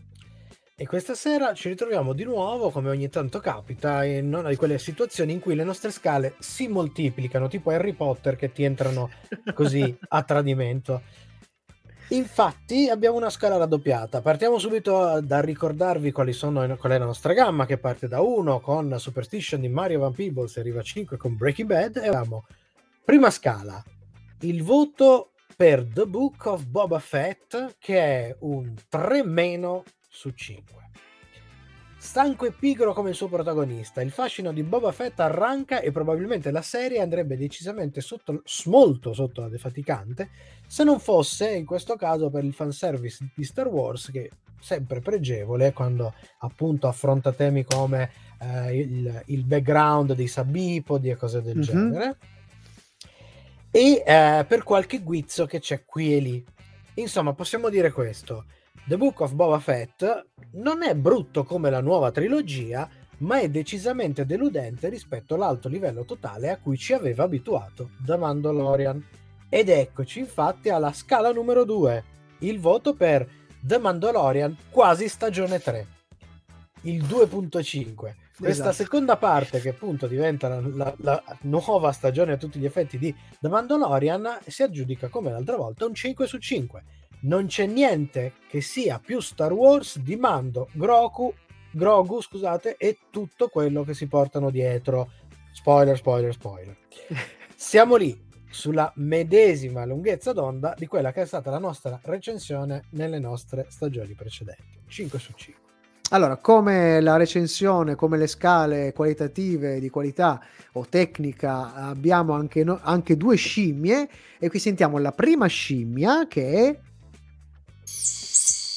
[0.75, 4.79] E questa sera ci ritroviamo di nuovo, come ogni tanto capita, in una di quelle
[4.79, 9.11] situazioni in cui le nostre scale si moltiplicano, tipo Harry Potter che ti entrano
[9.53, 11.03] così a tradimento.
[12.13, 14.21] Infatti abbiamo una scala raddoppiata.
[14.21, 18.59] Partiamo subito da ricordarvi quali sono, qual è la nostra gamma, che parte da 1
[18.59, 21.97] con Superstition di Mario Van Peebles e arriva a 5 con Breaking Bad.
[21.99, 22.47] E abbiamo
[23.05, 23.81] prima scala,
[24.41, 30.80] il voto per The Book of Boba Fett, che è un 3 meno su 5.
[32.03, 36.51] Stanco e pigro come il suo protagonista, il fascino di Boba Fett arranca e probabilmente
[36.51, 40.31] la serie andrebbe decisamente sotto, molto sotto la defaticante
[40.67, 45.73] se non fosse in questo caso per il fanservice di Star Wars che sempre pregevole
[45.75, 48.11] quando appunto affronta temi come
[48.41, 51.63] eh, il, il background dei sabipodi e cose del Mhm.
[51.63, 52.17] genere
[53.71, 56.45] e eh, per qualche guizzo che c'è qui e lì.
[56.95, 58.47] Insomma, possiamo dire questo.
[58.87, 62.89] The Book of Boba Fett non è brutto come la nuova trilogia,
[63.19, 69.05] ma è decisamente deludente rispetto all'alto livello totale a cui ci aveva abituato The Mandalorian.
[69.49, 72.05] Ed eccoci infatti alla scala numero 2,
[72.41, 73.29] il voto per
[73.61, 75.87] The Mandalorian quasi stagione 3,
[76.83, 78.15] il 2.5.
[78.41, 78.73] Questa Esatto.
[78.73, 83.15] seconda parte, che appunto diventa la, la- la nuova stagione a tutti gli effetti di
[83.39, 86.83] The Mandalorian, si aggiudica come l'altra volta un 5 su 5.
[87.23, 91.35] Non c'è niente che sia più Star Wars di Mando, Grogu,
[91.71, 95.11] Grogu scusate, e tutto quello che si portano dietro.
[95.53, 96.77] Spoiler, spoiler, spoiler.
[97.55, 103.19] Siamo lì sulla medesima lunghezza d'onda di quella che è stata la nostra recensione nelle
[103.19, 104.81] nostre stagioni precedenti.
[104.89, 105.69] 5 su 5.
[106.13, 112.81] Allora, come la recensione, come le scale qualitative di qualità o tecnica, abbiamo anche, no-
[112.83, 116.79] anche due scimmie e qui sentiamo la prima scimmia che è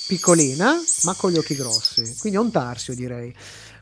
[0.07, 0.73] piccolina
[1.03, 3.33] ma con gli occhi grossi, quindi è un tarsio direi.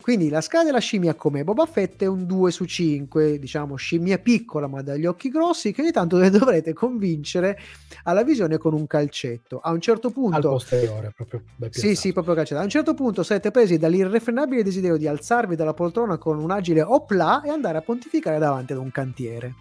[0.02, 4.18] Quindi la scala della scimmia come Boba Fett è un 2 su 5, diciamo scimmia
[4.18, 7.60] piccola ma dagli occhi grossi che ogni tanto dovrete convincere
[8.04, 9.60] alla visione con un calcetto.
[9.60, 12.62] A un certo Al punto posteriore, proprio sì, sì, proprio calciato.
[12.62, 16.82] A un certo punto sarete presi dall'irrefrenabile desiderio di alzarvi dalla poltrona con un agile
[16.82, 19.54] opla e andare a pontificare davanti ad un cantiere.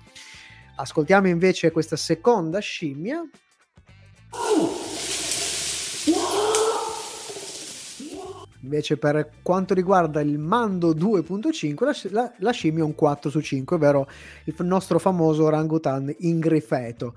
[0.76, 3.22] Ascoltiamo invece questa seconda scimmia.
[8.62, 13.40] Invece per quanto riguarda il Mando 2.5 la, la- la scimmia è un 4 su
[13.40, 14.06] 5, ovvero
[14.44, 17.14] il nostro famoso orangutan ingrifeto.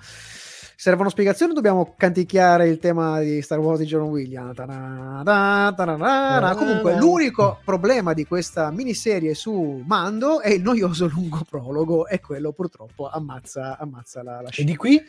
[0.75, 4.57] Servono spiegazioni dobbiamo canticchiare il tema di Star Wars di John Williams?
[6.55, 12.51] Comunque, l'unico problema di questa miniserie su Mando è il noioso lungo prologo e quello
[12.51, 14.71] purtroppo ammazza, ammazza la, la E scimmia.
[14.71, 15.01] di qui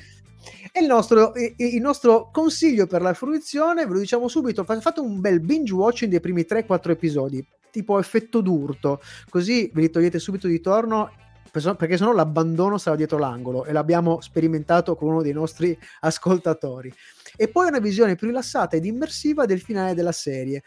[0.73, 4.63] E il nostro, e- e il nostro consiglio per la fruizione, ve lo diciamo subito,
[4.65, 9.01] fa- fate un bel binge watching dei primi 3-4 episodi, tipo effetto d'urto,
[9.31, 11.11] così ve li togliete subito di torno,
[11.51, 16.93] perché sennò l'abbandono sarà dietro l'angolo e l'abbiamo sperimentato con uno dei nostri ascoltatori.
[17.37, 20.63] E poi una visione più rilassata ed immersiva del finale della serie.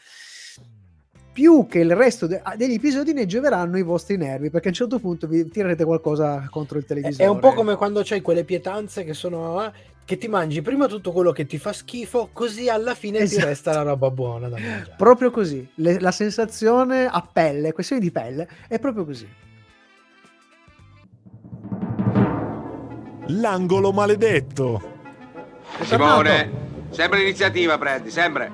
[1.32, 4.72] più che il resto de- ah, degli episodi ne gioveranno i vostri nervi perché a
[4.72, 7.24] un certo punto vi tirerete qualcosa contro il televisore.
[7.24, 9.72] È un po' come quando c'hai quelle pietanze che sono eh,
[10.04, 13.46] che ti mangi prima tutto quello che ti fa schifo, così alla fine ti Esatto.
[13.46, 14.96] resta la roba buona da mangiare.
[14.98, 19.28] Proprio così, Le- la sensazione a pelle, questione di pelle, è proprio così.
[23.30, 24.96] L'angolo maledetto.
[25.84, 26.52] Simone,
[26.92, 28.52] sempre l'iniziativa prendi, sempre.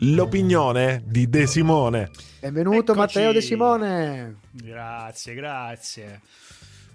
[0.00, 2.10] L'opinione di De Simone.
[2.40, 2.98] Benvenuto Eccoci.
[2.98, 4.40] Matteo De Simone.
[4.50, 6.20] Grazie, grazie.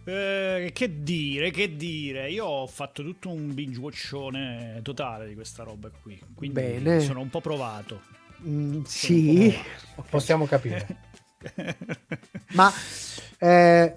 [0.04, 2.30] Eh, che dire, che dire?
[2.30, 6.20] Io ho fatto tutto un binge watchone totale di questa roba qui.
[6.36, 7.00] Quindi Bene.
[7.00, 8.02] sono un po' provato.
[8.46, 9.58] Mm, sì,
[10.10, 10.98] Possiamo capire.
[12.54, 12.72] ma
[13.38, 13.96] eh,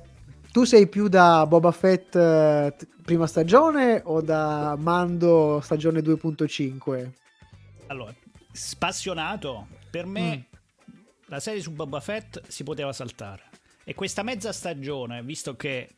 [0.55, 7.11] tu sei più da Boba Fett eh, prima stagione o da Mando stagione 2.5?
[7.89, 8.15] Allora,
[8.53, 10.47] spassionato, per me
[11.27, 13.43] la serie su Boba Fett si poteva saltare.
[13.83, 15.89] E questa mezza stagione, visto che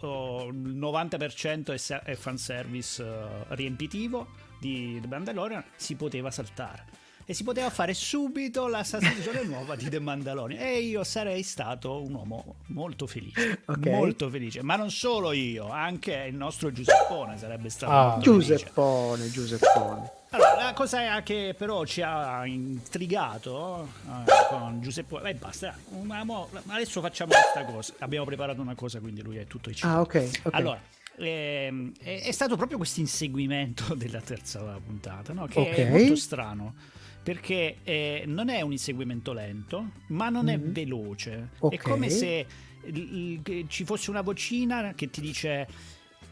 [0.00, 4.26] oh, il 90% è, sa- è fanservice eh, riempitivo
[4.60, 6.84] di The Mandalorian, si poteva saltare.
[7.24, 10.60] E si poteva fare subito la stagione nuova di The Mandalorian.
[10.60, 13.60] E io sarei stato un uomo molto felice.
[13.66, 13.86] Ok.
[13.86, 14.62] Molto felice.
[14.62, 18.10] Ma non solo io, anche il nostro Giuseppone sarebbe stato Ah.
[18.14, 18.54] molto felice.
[18.56, 20.10] Giuseppone, Giuseppone.
[20.30, 26.48] Allora, la cosa che però ci ha intrigato eh, con Giuseppe, e basta, ma mo-
[26.64, 27.92] ma adesso facciamo questa cosa.
[27.98, 30.30] Abbiamo preparato una cosa, quindi lui è tutto i Ah, ok.
[30.44, 30.54] ok.
[30.54, 30.80] Allora,
[31.18, 35.46] ehm, è, è stato proprio questo inseguimento della terza puntata, no?
[35.46, 35.72] che Ok.
[35.74, 36.74] è molto strano.
[37.22, 40.72] Perché eh, non è un inseguimento lento, ma non è Mhm.
[40.72, 41.50] veloce.
[41.60, 41.74] Ok.
[41.74, 42.46] È come se
[42.86, 45.66] il- che ci fosse una vocina che ti dice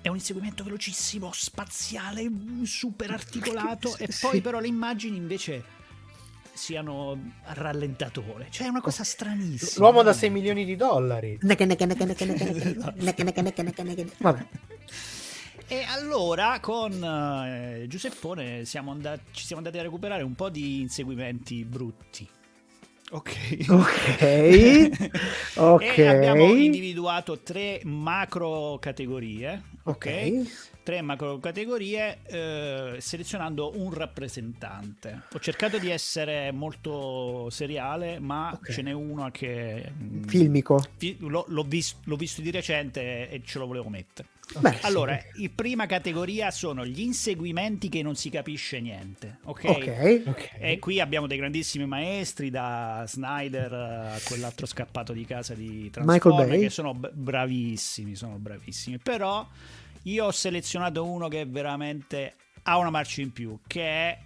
[0.03, 2.29] è un inseguimento velocissimo, spaziale,
[2.65, 4.27] super articolato, e Sì.
[4.27, 5.63] poi però le immagini invece
[6.53, 8.49] siano a rallentatore.
[8.51, 9.87] Cioè è una cosa stranissima.
[9.87, 11.39] L'uomo da 6 milioni di dollari.
[14.19, 14.47] Vabbè.
[15.73, 20.81] E allora con eh, Giuseppone siamo andati, ci siamo andati a recuperare un po' di
[20.81, 22.27] inseguimenti brutti.
[23.13, 23.37] Ok.
[23.69, 24.91] Ok.
[25.57, 25.83] ok.
[25.99, 29.63] E abbiamo individuato tre macro categorie.
[29.85, 30.07] Ok.
[30.07, 30.69] Ok.
[30.83, 35.23] Tre macro categorie eh, selezionando un rappresentante.
[35.33, 38.73] Ho cercato di essere molto seriale, ma Ok.
[38.73, 40.83] ce n'è uno che mm, Filmico.
[40.97, 44.29] fi- l'ho, l'ho vis- l'ho visto di recente e ce lo volevo mettere.
[44.59, 49.65] Beh, Allora, in prima categoria sono gli inseguimenti che non si capisce niente, ok?
[49.65, 50.23] ok.
[50.27, 50.51] Ok.
[50.59, 55.91] E qui abbiamo dei grandissimi maestri, da Snyder a quell'altro scappato di casa di Michael
[55.91, 56.61] Transformers, Bay.
[56.61, 58.99] che sono bravissimi, sono bravissimi.
[58.99, 59.47] Però
[60.03, 64.19] io ho selezionato uno che veramente ha una marcia in più, che è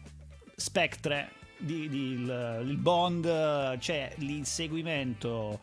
[0.56, 5.60] Spectre, di, di- il, il Bond, cioè l'inseguimento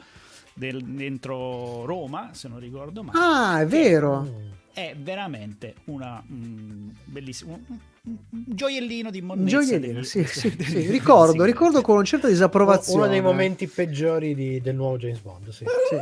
[0.54, 4.50] del- dentro Roma, se non ricordo male Ah, è vero.
[4.74, 10.66] È veramente una mm, bellissima un, un- gioiellino di monnezza gioiellino, degli- sì, sì, degli-
[10.86, 10.90] sì.
[10.92, 11.46] Ricordo, sì.
[11.52, 13.02] ricordo con una certa disapprovazione.
[13.02, 15.66] Uno dei momenti peggiori di- del nuovo James Bond, sì.
[15.90, 15.96] Sì.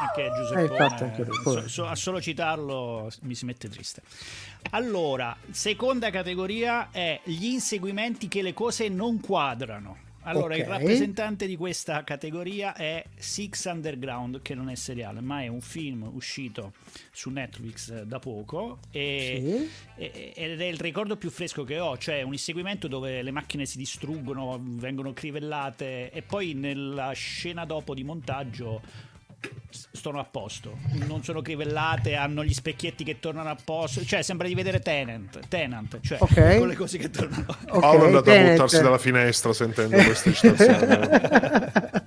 [0.00, 1.86] anche Giuseppe Eh, infatti anche lui, povero.
[1.88, 4.00] a solo citarlo mi si mette triste
[4.70, 9.96] allora seconda categoria è gli inseguimenti che le cose non quadrano
[10.28, 10.68] allora il Ok.
[10.68, 16.08] rappresentante di questa categoria è Six Underground che non è seriale ma è un film
[16.12, 16.72] uscito
[17.12, 19.68] su Netflix eh, da poco e Sì.
[20.00, 23.66] E- ed è il ricordo più fresco che ho, cioè un inseguimento dove le macchine
[23.66, 28.80] si distruggono, vengono crivellate e poi nella scena dopo di montaggio
[29.98, 34.46] sono a posto, non sono crivellate, hanno gli specchietti che tornano a posto, cioè sembra
[34.48, 36.58] di vedere Tenant, Tenant cioè Ok.
[36.58, 37.44] con le cose che tornano.
[37.68, 38.50] Ok, Paolo è andato a Tenet.
[38.52, 40.86] buttarsi dalla finestra sentendo queste citazioni.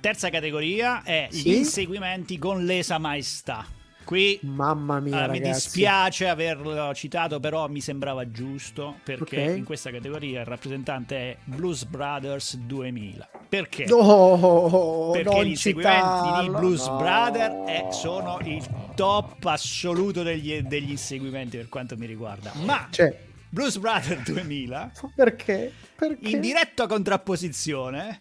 [0.00, 1.56] Terza categoria è gli Sì?
[1.56, 3.66] inseguimenti con lesa maestà.
[4.08, 9.56] Qui Mamma mia, Ah, mi dispiace averlo citato, però mi sembrava giusto perché Ok.
[9.58, 13.28] in questa categoria il rappresentante è Blues Brothers 2000.
[13.46, 13.84] Perché?
[13.84, 16.96] No, perché gli inseguimenti di Blues no.
[16.96, 22.50] Brothers è- sono il top assoluto degli, degli inseguimenti per quanto mi riguarda.
[22.64, 23.14] Ma Cioè,
[23.50, 25.70] Blues Brothers 2000 perché?
[25.94, 26.28] Perché?
[26.30, 28.20] in diretta contrapposizione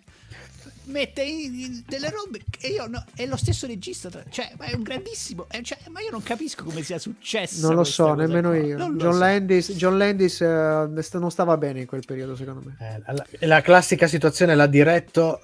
[0.88, 4.66] mette in- in delle robe che io no, è lo stesso regista tra- cioè ma
[4.66, 8.14] è un grandissimo eh, cioè, ma io non capisco come sia successo Non lo so,
[8.14, 8.78] nemmeno io.
[8.96, 12.76] John, Landis, John Landis eh, st- non stava bene in quel periodo, secondo me.
[12.80, 15.42] Eh, la, la classica situazione l'ha diretto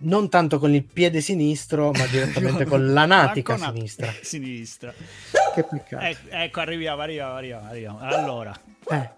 [0.00, 4.12] non tanto con il piede sinistro, ma direttamente con la natica sinistra.
[4.22, 4.92] sinistra
[5.54, 6.04] Che peccato.
[6.04, 7.98] Ec- ecco arriviamo arriviamo arriviamo, arriviamo.
[8.00, 8.56] allora
[8.90, 9.10] Eh,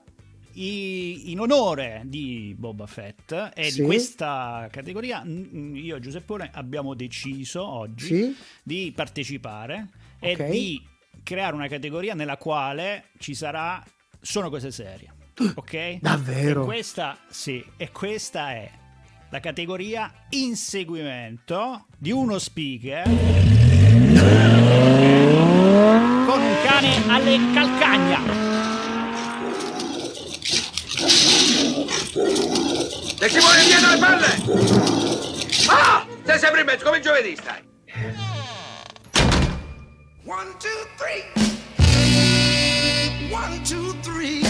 [0.55, 3.81] i- in onore di Boba Fett e Sì.
[3.81, 8.37] di questa categoria, io e Giuseppone abbiamo deciso oggi Sì?
[8.63, 9.89] di partecipare
[10.21, 10.39] Ok.
[10.41, 10.83] e di
[11.23, 13.83] creare una categoria nella quale ci sarà
[14.21, 15.13] sono cose serie.
[15.55, 15.99] Ok?
[16.01, 16.63] Davvero?
[16.63, 18.71] E questa, sì, e questa è
[19.31, 23.05] la categoria inseguimento di uno speaker
[26.27, 28.60] con un cane alle calcagna.
[33.23, 34.27] E ci vuole dietro le palle!
[35.69, 36.07] Ah!
[36.25, 37.63] Sei sempre in mezzo, come giovedì stai.
[40.25, 41.23] One, two, three.
[43.31, 44.41] One, two, three.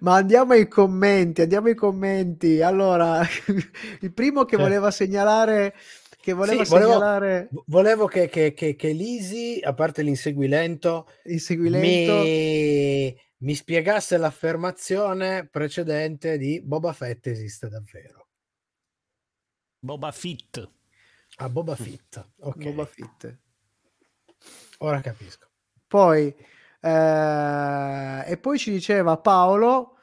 [0.00, 2.60] Ma andiamo ai commenti, andiamo ai commenti.
[2.60, 3.26] Allora,
[4.00, 5.74] il primo che voleva segnalare
[6.20, 11.40] che voleva Sì, volevo- segnalare Volevo che, che, che, che Lisi, a parte l'inseguilento, il
[11.40, 18.28] seguimento mi, mi spiegasse l'affermazione precedente di Boba Fett esiste davvero.
[19.78, 20.70] Boba Fett.
[21.36, 22.24] Ah, Boba Fett.
[22.38, 23.38] Ok, Boba Fett.
[24.78, 25.48] ora capisco.
[25.86, 26.34] Poi,
[26.80, 29.95] eh, e poi ci diceva Paolo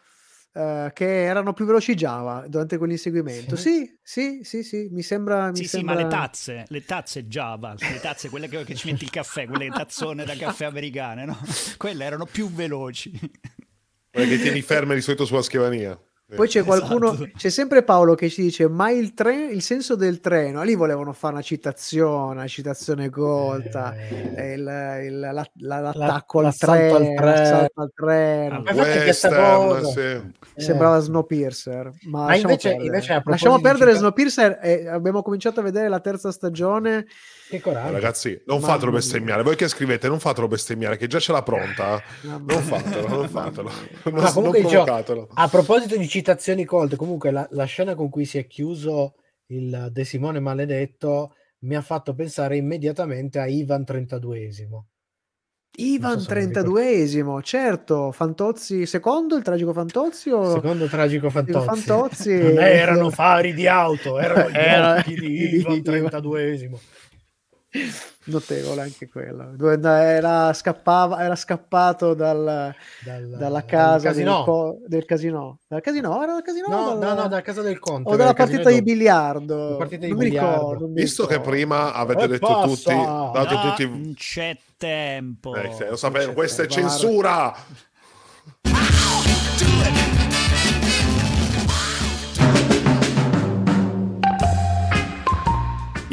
[0.54, 3.56] eh, che erano più veloci Java durante quell'inseguimento.
[3.56, 5.50] Sì, sì, sì, sì, mi sembra...
[5.50, 5.96] Mi Sì, sì, sembra...
[5.96, 9.48] ma le tazze, le tazze Java, le tazze, quelle che, che ci metti il caffè,
[9.48, 11.38] quelle tazzone da caffè americane, no?
[11.78, 13.12] Quelle erano più veloci.
[14.12, 16.00] Quelle che tieni ferme di solito sulla scrivania.
[16.36, 17.30] Poi c'è qualcuno, Esatto.
[17.38, 21.14] c'è sempre Paolo che ci dice: Ma il, tre- il senso del treno, lì volevano
[21.14, 26.96] fare una citazione, una citazione colta, Eh, e il- il- la- la- l'attacco al l'assalto
[26.96, 27.32] al treno, treno.
[27.32, 28.64] l'assalto al treno.
[28.74, 29.88] Western, cosa.
[29.92, 30.32] sì.
[30.56, 31.02] Sembrava Eh.
[31.02, 32.86] Snowpiercer, ma, Ma lasciamo invece- perdere.
[32.88, 37.06] invece lasciamo perdere Snowpiercer e abbiamo cominciato a vedere la terza stagione.
[37.54, 37.92] Che coraggio.
[37.92, 39.00] Ragazzi, non Mamma fatelo mia.
[39.00, 39.44] bestemmiare.
[39.44, 42.02] Voi che scrivete, non fatelo bestemmiare, che già ce l'ha pronta.
[42.22, 43.70] Mamma Non fatelo, non fatelo.
[44.06, 45.28] Non, Ma non comunque provocatelo.
[45.32, 49.14] a proposito di citazioni colte, comunque la, la scena con cui si è chiuso
[49.52, 54.86] il De Simone maledetto mi ha fatto pensare immediatamente a Ivan 32esimo.
[55.76, 61.30] Ivan Non so se lo 32esimo, certo, Fantozzi secondo il tragico Fantozzi o Secondo tragico
[61.32, 61.66] Fantozzi.
[61.66, 66.78] Fantozzi Non erano fari di auto, erano gli Era- occhi di Ivan 32esimo.
[68.26, 69.54] Notevole anche quello.
[69.84, 74.36] Era, scappava, era scappato dal- Dal- dalla dal casa casino.
[74.36, 75.60] Del, co- del casino.
[75.68, 76.22] Dal casino?
[76.24, 76.68] Era dal casino?
[76.70, 78.10] No, o no, dal- no, da casa del conte.
[78.10, 79.76] o dalla partita di biliardo.
[79.78, 80.56] Partita di non mi biliardo.
[80.58, 80.80] ricordo.
[80.86, 81.52] non mi Visto che ricordo.
[81.52, 82.68] prima avete E detto passa!
[82.68, 82.94] tutti,
[83.34, 85.56] dato No, tutti non c'è tempo.
[85.56, 86.98] Eh, lo sapevo, questa è tempo, guarda.
[87.00, 87.56] censura.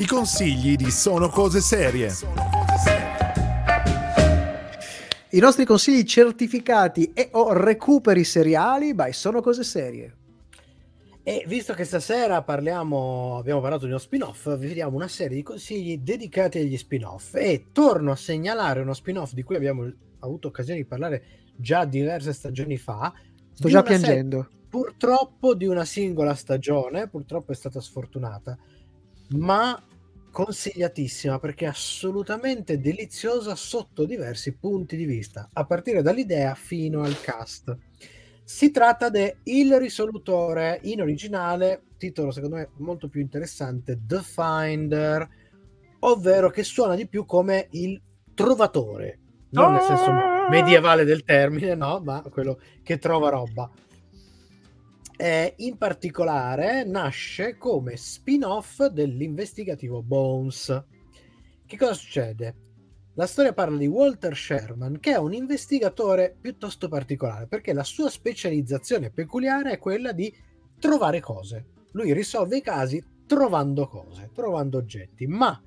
[0.00, 2.10] I consigli di Sono Cose Serie.
[5.32, 10.16] I nostri consigli certificati e o recuperi seriali, beh, sono cose serie.
[11.22, 15.42] E visto che stasera parliamo, abbiamo parlato di uno spin-off, vi diamo una serie di
[15.42, 17.34] consigli dedicati agli spin-off.
[17.34, 19.86] E torno a segnalare uno spin-off di cui abbiamo
[20.20, 21.24] avuto occasione di parlare
[21.54, 23.12] già diverse stagioni fa.
[23.52, 24.48] Sto già una serie- piangendo.
[24.66, 28.56] purtroppo di una singola stagione, purtroppo è stata sfortunata,
[29.32, 29.80] ma
[30.30, 37.20] consigliatissima perché è assolutamente deliziosa sotto diversi punti di vista, a partire dall'idea fino al
[37.20, 37.76] cast.
[38.44, 45.28] Si tratta di Il risolutore in originale, titolo secondo me molto più interessante, The Finder,
[46.00, 48.00] ovvero che suona di più come il
[48.34, 49.18] trovatore,
[49.50, 50.10] non nel senso
[50.48, 53.70] medievale del termine, no, ma quello che trova roba.
[55.22, 60.84] Eh, in particolare nasce come spin-off dell'investigativo Bones.
[61.66, 62.54] Che cosa succede?
[63.16, 68.08] La storia parla di Walter Sherman, che è un investigatore piuttosto particolare, perché la sua
[68.08, 70.34] specializzazione peculiare è quella di
[70.78, 71.66] trovare cose.
[71.92, 75.60] Lui risolve i casi trovando cose, trovando oggetti, ma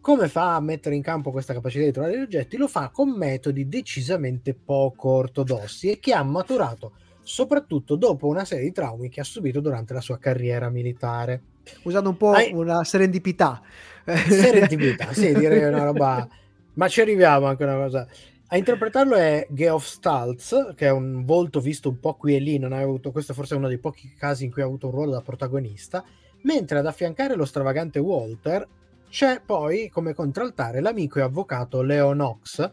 [0.00, 2.56] come fa a mettere in campo questa capacità di trovare gli oggetti?
[2.56, 6.92] Lo fa con metodi decisamente poco ortodossi e che ha maturato
[7.22, 11.42] soprattutto dopo una serie di traumi che ha subito durante la sua carriera militare.
[11.84, 13.62] Usando un po' Hai- una serendipità.
[14.04, 16.28] Serendipità, sì, direi una roba.
[16.74, 18.06] Ma ci arriviamo anche una cosa.
[18.48, 22.58] A interpretarlo è Geoff Staltz, che è un volto visto un po' qui e lì,
[22.58, 24.92] non ha avuto, questo forse è uno dei pochi casi in cui ha avuto un
[24.92, 26.04] ruolo da protagonista,
[26.42, 28.68] mentre ad affiancare lo stravagante Walter
[29.08, 32.70] c'è poi come contraltare l'amico e avvocato Leo Knox,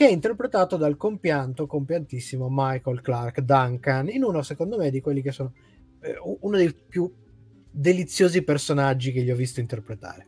[0.00, 5.20] che è interpretato dal compianto, compiantissimo Michael Clark Duncan, in uno secondo me di quelli
[5.20, 5.52] che sono
[6.00, 7.12] eh, uno dei più
[7.70, 10.26] deliziosi personaggi che gli ho visto interpretare.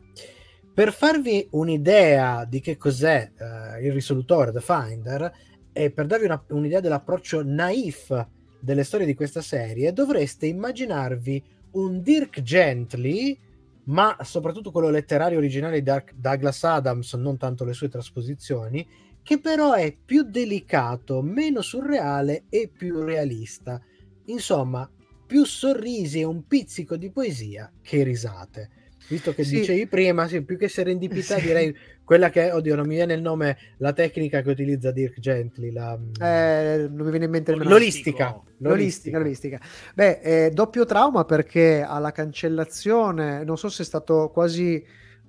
[0.75, 5.33] Per farvi un'idea di che cos'è eh, il risolutore The Finder,
[5.73, 8.27] e per darvi una- un'idea dell'approccio naif
[8.61, 13.39] delle storie di questa serie, dovreste immaginarvi un Dirk Gently,
[13.85, 18.87] ma soprattutto quello letterario originale di Douglas Adams, non tanto le sue trasposizioni,
[19.23, 23.81] che però è più delicato, meno surreale e più realista.
[24.27, 24.89] Insomma,
[25.27, 28.71] più sorrisi e un pizzico di poesia che risate.
[29.09, 29.57] Visto che Sì.
[29.57, 31.47] dicevi prima, sì, più che serendipità, Sì.
[31.47, 35.19] direi quella che è, oddio, non mi viene il nome, la tecnica che utilizza Dirk
[35.19, 38.41] Gently, la Eh, non mi viene in mente nemmeno l'olistica.
[38.59, 39.61] L'olistica, l'olistica.
[39.95, 44.83] Beh, eh, doppio trauma perché alla cancellazione, non so se è stato quasi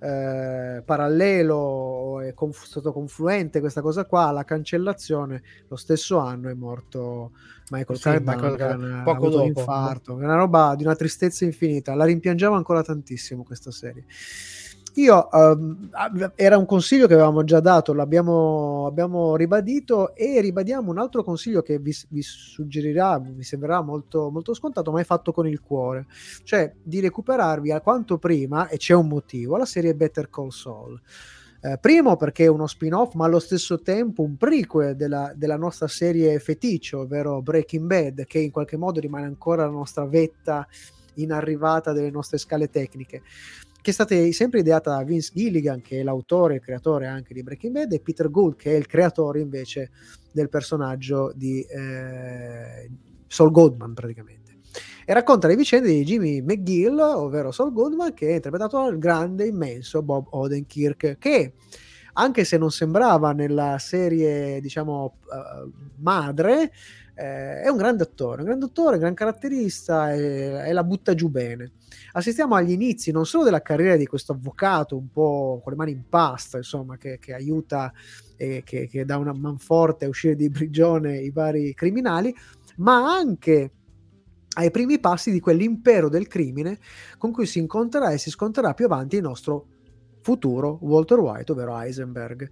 [0.03, 6.53] eh, parallelo è conf- stato confluente questa cosa qua, alla cancellazione lo stesso anno è
[6.53, 7.31] morto
[7.69, 9.59] Michael Sì, Michael ha poco avuto un dopo.
[9.59, 14.05] infarto, è una roba di una tristezza infinita, la rimpiangiamo ancora tantissimo questa serie.
[14.95, 20.99] Io av- era un consiglio che avevamo già dato, l'abbiamo abbiamo ribadito e ribadiamo un
[20.99, 25.47] altro consiglio che vi, vi suggerirà, vi sembrerà molto, molto scontato, ma è fatto con
[25.47, 26.05] il cuore,
[26.43, 31.01] cioè di recuperarvi a quanto prima, e c'è un motivo, la serie Better Call Saul.
[31.65, 35.87] Eh, primo perché è uno spin-off, ma allo stesso tempo un prequel della, della nostra
[35.87, 40.67] serie feticcio, ovvero Breaking Bad, che in qualche modo rimane ancora la nostra vetta
[41.15, 43.21] in arrivata delle nostre scale tecniche
[43.83, 47.43] che è stata sempre ideata da Vince Gilligan, che è l'autore e creatore anche di
[47.43, 49.91] Breaking Bad, e Peter Gould, che è il creatore invece
[50.31, 52.89] del personaggio di eh,
[53.27, 54.59] Saul Goodman praticamente.
[55.05, 59.47] E racconta le vicende di Jimmy McGill, ovvero Saul Goodman, che è interpretato dal grande,
[59.47, 61.55] immenso Bob Odenkirk, che
[62.13, 66.71] anche se non sembrava nella serie, diciamo, uh, madre,
[67.15, 71.13] eh, è un grande attore, un grande attore, un gran caratterista e, e la butta
[71.13, 71.73] giù bene.
[72.13, 75.91] Assistiamo agli inizi non solo della carriera di questo avvocato un po' con le mani
[75.91, 77.91] in pasta, insomma, che, che aiuta
[78.35, 82.35] e che, che dà una manforte a uscire di prigione i vari criminali,
[82.77, 83.71] ma anche
[84.55, 86.77] ai primi passi di quell'impero del crimine
[87.17, 89.67] con cui si incontrerà e si scontrerà più avanti il nostro
[90.23, 92.49] futuro Walter White, ovvero Heisenberg.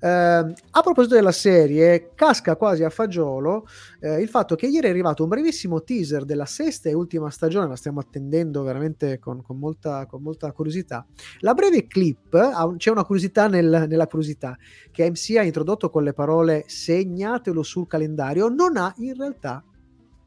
[0.00, 3.66] Eh, a proposito della serie, casca quasi a fagiolo
[4.00, 7.68] eh, il fatto che ieri è arrivato un brevissimo teaser della sesta e ultima stagione,
[7.68, 11.06] la stiamo attendendo veramente con, con, molta, con molta, curiosità.
[11.38, 14.58] La breve clip, c'è una curiosità nel, nella curiosità,
[14.90, 19.64] che AMC ha introdotto con le parole segnatelo sul calendario, non ha in realtà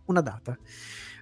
[0.06, 0.58] una data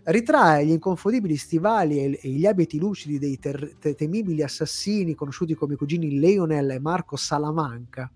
[0.04, 5.54] ritrae gli inconfondibili stivali e, e gli abiti lucidi dei ter- te- temibili assassini conosciuti
[5.56, 8.10] come cugini Leonel e Marco Salamanca.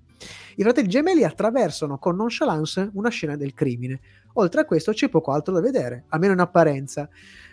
[0.55, 3.99] I fratelli gemelli attraversano con nonchalance una scena del crimine.
[4.33, 7.07] Oltre a questo c'è poco altro da vedere, almeno in apparenza.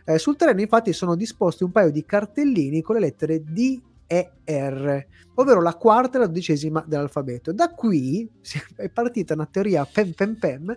[0.05, 4.33] Eh, sul terreno infatti sono disposti un paio di cartellini con le lettere D e
[4.45, 7.53] R, ovvero la quarta e la dodicesima dell'alfabeto.
[7.53, 8.29] Da qui
[8.77, 10.77] è partita una teoria pem pem pem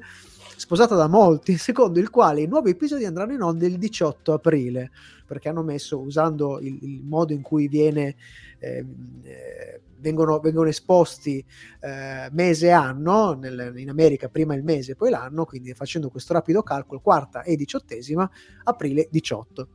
[0.58, 4.92] sposata da molti, secondo il quale i nuovi episodi andranno in onda il 18 aprile,
[5.26, 8.16] perché hanno messo, usando il, il modo in cui viene,
[8.60, 8.86] eh,
[9.24, 11.44] eh, vengono, vengono, esposti
[11.80, 16.10] eh, mese e anno, nel, in America prima il mese e poi l'anno, quindi facendo
[16.10, 18.30] questo rapido calcolo, quarta e diciottesima,
[18.64, 19.70] aprile 18.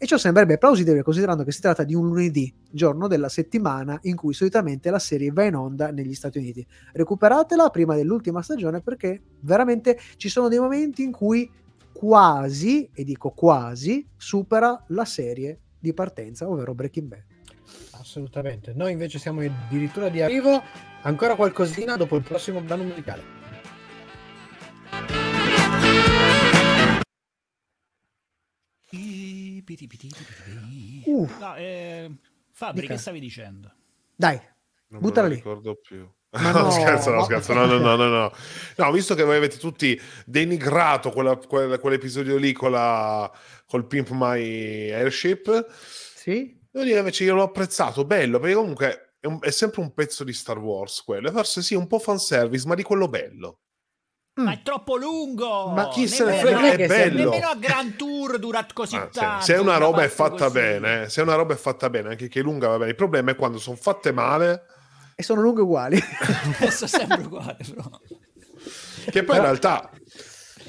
[0.00, 4.14] E ciò sembrerebbe plausibile considerando che si tratta di un lunedì, giorno della settimana in
[4.14, 6.64] cui solitamente la serie va in onda negli Stati Uniti.
[6.92, 11.50] Recuperatela prima dell'ultima stagione perché veramente ci sono dei momenti in cui
[11.92, 17.24] quasi, e dico quasi, supera la serie di partenza, ovvero Breaking Bad.
[17.98, 18.72] Assolutamente.
[18.74, 20.62] Noi invece siamo addirittura di arrivo.
[21.02, 23.38] Ancora qualcosina dopo il prossimo brano musicale.
[31.06, 32.10] Uh, no, eh,
[32.52, 32.94] Fabri, Dica.
[32.94, 33.72] che stavi dicendo?
[34.16, 34.40] Dai,
[34.88, 35.34] Non buttala me lo lì.
[35.36, 36.08] ricordo più.
[36.30, 38.32] Ma no, no, scherzo, no, scherzo, no, no, no, no, no.
[38.76, 43.30] No, visto che voi avete tutti denigrato quella- quel- quell'episodio lì con la,
[43.66, 46.58] col Pimp My Airship, Sì?
[46.70, 50.22] devo dire invece io l'ho apprezzato, bello, perché comunque è, un- è sempre un pezzo
[50.22, 53.60] di Star Wars quello, e forse sì, un po' fanservice, ma di quello bello.
[54.38, 55.68] Ma è troppo lungo!
[55.70, 57.24] Ma chi se ne frega, è sia- bello.
[57.30, 59.44] Nemmeno a Grand Tour dura così Ah, tanto.
[59.44, 60.52] Se una roba è fatta così.
[60.58, 62.90] bene, se una roba è fatta bene, anche che è lunga va bene.
[62.90, 64.62] Il problema è quando sono fatte male,
[65.16, 65.98] E sono lunghe uguali.
[66.58, 67.90] È sempre uguale, però.
[69.10, 69.90] che poi in realtà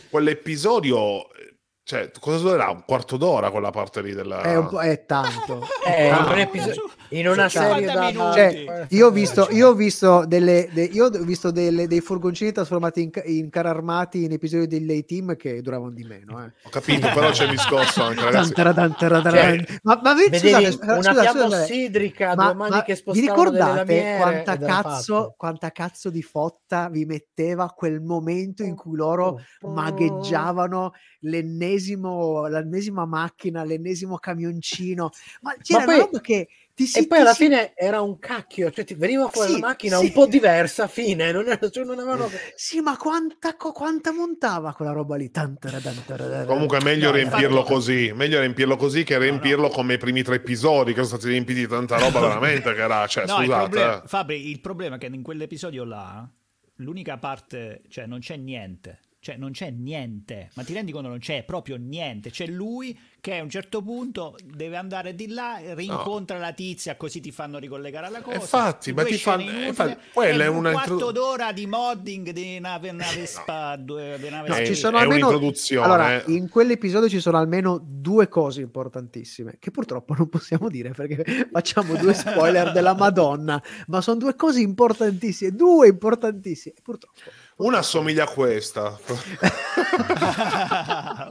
[0.10, 2.70] quell'episodio, eh, cioè, cosa durerà?
[2.70, 4.42] Un quarto d'ora quella parte lì della...
[4.42, 5.68] è, un po', è tanto.
[5.84, 6.90] È Ah, un episodio.
[7.12, 8.05] In una Cioè, serie 50 da...
[8.05, 8.66] minuti.
[8.66, 12.51] Cioè, io ho visto, io ho visto, delle, de- io ho visto delle- dei furgoncini
[12.51, 16.43] trasformati in, in carri armati in episodi degli A-Team che duravano di meno.
[16.43, 16.51] Eh.
[16.64, 18.53] Ho capito, però c'è il discorso anche, ragazzi.
[18.53, 18.95] Taran.
[19.84, 22.99] ma, ma vedi, scusate, una scusate, fiamma scusate, ossidrica, ma- due mani ma che vi
[22.99, 29.39] spostavano ricordate quanta cazzo, quanta cazzo di fotta vi metteva quel momento in cui loro
[29.62, 35.10] magheggiavano l'ennesimo, l'ennesima macchina, l'ennesimo camioncino?
[35.41, 36.47] Ma c'era poi- una roba che
[36.86, 39.60] si E poi ti alla si- fine era un cacchio, cioè ti veniva fuori Sì,
[39.60, 40.06] la macchina sì.
[40.06, 42.30] un po' diversa, fine, non, era, cioè, non avevano...
[42.56, 45.32] Sì, ma quanta, co- quanta montava quella roba lì?
[46.46, 50.24] Comunque è meglio No, riempirlo infatti- così, meglio riempirlo così che riempirlo come i primi
[50.24, 53.44] tre episodi, che sono stati riempiti di tanta roba veramente che era, cioè, No, il
[53.46, 53.62] scusate.
[53.70, 54.08] problema, eh.
[54.08, 56.28] Fabri, il problema è che in quell'episodio là,
[56.78, 59.00] l'unica parte, cioè non c'è niente.
[59.22, 62.30] Cioè non c'è niente, ma ti rendi conto non c'è proprio niente.
[62.32, 67.20] C'è lui che a un certo punto deve andare di là, rincontra la tizia, così
[67.20, 68.38] ti fanno ricollegare alla cosa.
[68.38, 72.30] Infatti, ma ti fanno- inutili, infatti, quella è un una quarto intro- d'ora di modding
[72.30, 74.76] di una, una Vespa, due, di una No, È- ci Vespa.
[74.76, 75.86] sono è almeno un'introduzione.
[75.86, 81.50] Allora, in quell'episodio ci sono almeno due cose importantissime che purtroppo non possiamo dire perché
[81.52, 87.20] facciamo due spoiler della Madonna, ma sono due cose importantissime, due importantissime, purtroppo.
[87.60, 88.97] Una assomiglia a questa.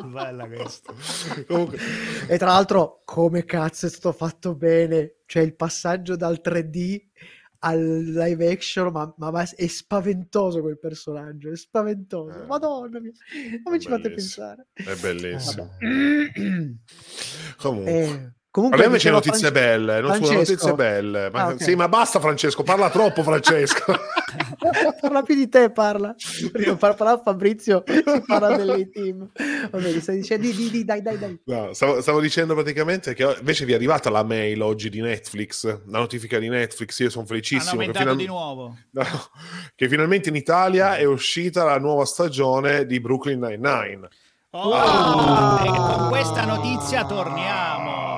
[0.04, 0.92] Bella questa.
[1.46, 1.78] Comunque,
[2.28, 7.00] E tra l'altro, come cazzo è stato fatto bene, cioè il passaggio dal 3D
[7.60, 12.42] al live action, ma, ma va- è spaventoso quel personaggio, è spaventoso.
[12.42, 12.46] Eh.
[12.46, 13.12] Madonna mia,
[13.64, 14.66] come ci fate pensare?
[14.74, 15.76] è bellissimo.
[15.80, 16.74] Vabbè.
[17.56, 17.90] Comunque.
[17.90, 20.52] Eh, comunque Parliamo invece notizie Fran- belle, non sono Francesco.
[20.52, 21.30] notizie belle.
[21.30, 21.62] Ma, Ah, ok.
[21.62, 23.84] Sì, ma basta Francesco, parla troppo Francesco.
[25.00, 26.14] parla più di te, parla.
[26.52, 27.82] Prima par- parlava Fabrizio,
[28.26, 29.28] parla delle team.
[29.70, 31.40] Vabbè, stai dicendo, di, di, di, dai, dai, dai.
[31.44, 35.64] No, stavo, stavo dicendo praticamente che invece vi è arrivata la mail oggi di Netflix,
[35.86, 38.76] la notifica di Netflix, io sono felicissimo che, final- di nuovo.
[38.90, 39.04] no,
[39.74, 44.08] che finalmente in Italia è uscita la nuova stagione di Brooklyn Nine-Nine.
[44.50, 45.62] Oh, Ah.
[45.62, 48.17] e con questa notizia torniamo.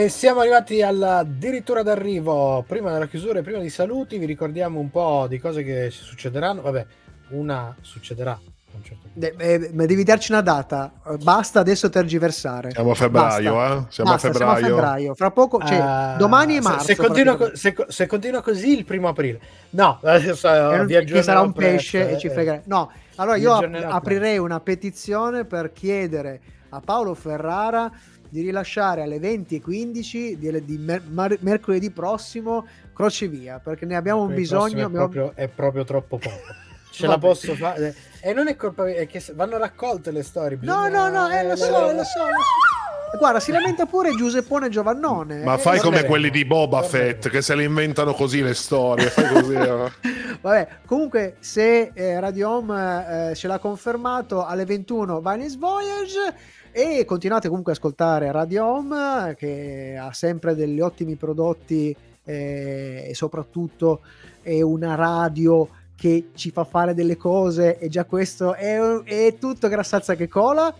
[0.00, 2.64] E siamo arrivati alla addirittura d'arrivo.
[2.66, 6.02] Prima della chiusura e prima dei saluti, vi ricordiamo un po' di cose che ci
[6.02, 6.62] succederanno.
[6.62, 6.86] Vabbè,
[7.32, 8.30] una succederà
[8.72, 9.18] un certo punto.
[9.18, 10.90] De- eh, ma devi darci una data.
[11.06, 12.70] Eh, Basta adesso tergiversare.
[12.70, 13.76] Siamo a febbraio, Basta.
[13.76, 13.92] eh?
[13.92, 14.56] Siamo Basta, a febbraio.
[14.56, 15.14] siamo a febbraio.
[15.14, 16.84] Fra poco, cioè, Ah, domani è se- marzo.
[16.86, 17.84] Se, continua, co- praticamente.
[17.90, 19.38] se, se continua così, il primo aprile.
[19.70, 22.30] No, un- vi che sarà un presto, pesce eh, e ci eh.
[22.30, 22.62] fregherà.
[22.64, 26.40] No, allora io ap- aprirei una petizione per chiedere
[26.70, 27.92] a Paolo Ferrara
[28.30, 34.34] di rilasciare alle 20.15 di, di mer- mar- mercoledì prossimo Crocevia perché ne abbiamo un
[34.34, 34.60] bisogno.
[34.60, 36.36] prossimo abbiamo- È proprio, è proprio troppo poco.
[36.92, 37.20] Ce Vabbè.
[37.20, 37.94] la posso fare.
[38.20, 40.58] E non è colpa mia, è che vanno raccolte le storie.
[40.60, 43.18] No, bisogna- no, no, eh, lo so, lo so, lo so.
[43.18, 45.42] Guarda, si lamenta pure Giuseppone Giovannone.
[45.42, 49.06] Ma eh, fai come quelli di Boba Fett che se le inventano così le storie.
[49.08, 49.54] Fai così.
[49.54, 49.90] eh.
[50.40, 56.34] Vabbè, comunque, se eh, Radio Home eh, ce l'ha confermato alle 21 Vanish Voyage
[56.72, 61.94] e continuate comunque a ascoltare Radio Home che ha sempre degli ottimi prodotti
[62.24, 64.00] eh, e soprattutto
[64.42, 69.68] è una radio che ci fa fare delle cose e già questo è, è tutto
[69.68, 70.74] grassazza che cola.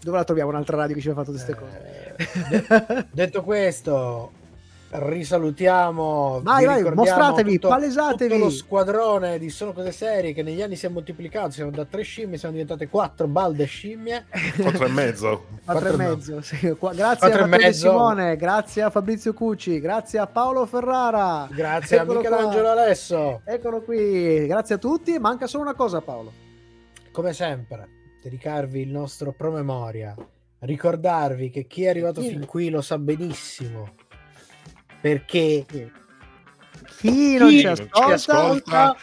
[0.00, 2.14] Dove la troviamo un'altra radio che ci ha fatto queste cose?
[2.16, 4.30] Eh, de- detto questo,
[4.98, 6.40] risalutiamo.
[6.42, 8.32] Vai, vi vai, mostratevi, tutto- palesatevi.
[8.34, 11.50] Tutto lo squadrone di Sono Cose Serie che negli anni si è moltiplicato.
[11.50, 14.26] Siamo da tre scimmie, siamo diventate quattro balde scimmie.
[14.60, 15.44] Quattro e mezzo.
[15.64, 16.40] Quattro e mezzo.
[16.42, 16.74] sì.
[16.78, 17.72] Qua- Grazie Quattro a Matteo.
[17.72, 21.46] Simone, grazie a Fabrizio Cucci, grazie a Paolo Ferrara.
[21.50, 22.70] Grazie Eccolo a Michelangelo qua.
[22.72, 23.40] Alesso.
[23.44, 25.18] Eccolo qui, grazie a tutti.
[25.18, 26.32] Manca solo una cosa, Paolo.
[27.12, 27.88] Come sempre,
[28.22, 30.14] dedicarvi il nostro promemoria.
[30.58, 33.90] Ricordarvi che chi è arrivato Chi- fin qui lo sa benissimo.
[35.06, 35.64] Perché
[36.98, 38.96] Chi non Chi ci non ci ascolta, ascolta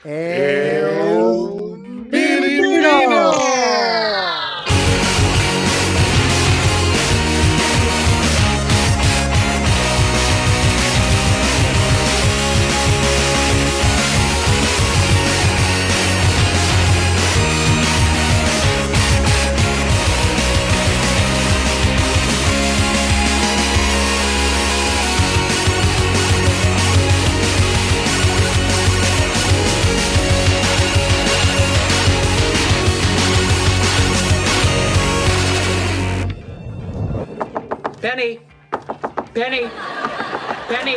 [0.00, 0.82] è è
[1.12, 3.30] un birbino.
[38.00, 38.40] Penny!
[39.32, 39.68] Penny!
[40.68, 40.96] Penny!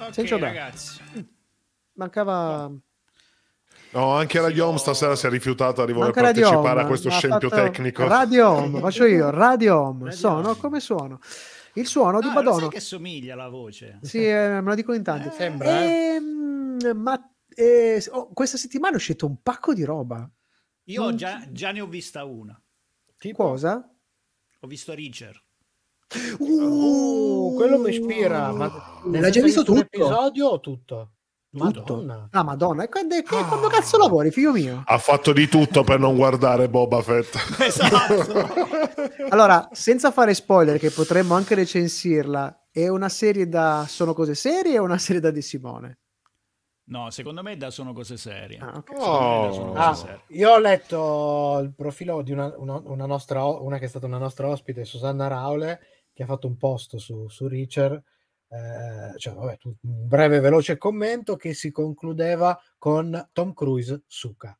[0.00, 1.00] Ok, Senza ragazzi.
[1.94, 2.70] Mancava...
[3.90, 6.86] No, anche Radio Home stasera si è rifiutato di voler Manca Radio partecipare Home, a
[6.86, 8.06] questo ha scempio fatto- tecnico.
[8.06, 10.58] Radio Home, faccio io, Radio Home, Radio sono Home.
[10.58, 11.18] come suono.
[11.78, 12.68] Il suono di Ah, lo sai Madonna.
[12.68, 13.98] che somiglia la voce.
[14.02, 15.30] Sì, eh, me lo dicono in tanti.
[15.34, 16.14] Sembra, eh.
[16.16, 20.28] Ehm, ma eh, oh, questa settimana è uscito un pacco di roba.
[20.84, 22.60] Io Non- già, già ne ho vista una.
[23.18, 23.88] Tipo, Cosa?
[24.60, 25.40] Ho visto Richard.
[26.38, 28.52] Uh, quello mi ispira.
[28.52, 29.80] Ma L'hai già visto tutto?
[29.80, 31.12] episodio o tutto?
[31.50, 31.64] Tutto.
[31.64, 32.28] Madonna.
[32.32, 34.82] Ah, madonna, e quando, e quando cazzo lavori, figlio mio?
[34.84, 37.34] Ha fatto di tutto per non guardare Boba Fett.
[37.62, 39.26] Esatto.
[39.30, 44.78] Allora, senza fare spoiler, che potremmo anche recensirla, è una serie da Sono cose serie
[44.78, 45.98] o una serie da De Simone?
[46.90, 48.58] No, secondo me da sono cose serie.
[48.58, 48.90] Ah, ok.
[48.96, 49.72] Secondo me da sono Oh.
[49.72, 50.20] cose Ah, serie.
[50.28, 54.18] io ho letto il profilo di una, una- una nostra, una che è stata una
[54.18, 55.80] nostra ospite, Susanna Raule,
[56.12, 58.02] che ha fatto un post su, su Richard,
[58.48, 64.58] eh, cioè, vabbè, un breve veloce commento che si concludeva con Tom Cruise suca.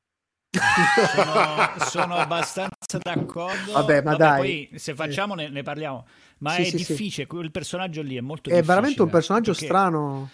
[0.51, 3.73] Sono, sono abbastanza d'accordo.
[3.73, 4.67] Vabbè, ma dai.
[4.69, 6.07] Poi se facciamo ne, ne parliamo.
[6.39, 6.77] Ma Sì, è sì, sì.
[6.93, 8.75] difficile, quel personaggio lì è molto È difficile.
[8.75, 10.31] veramente un personaggio strano.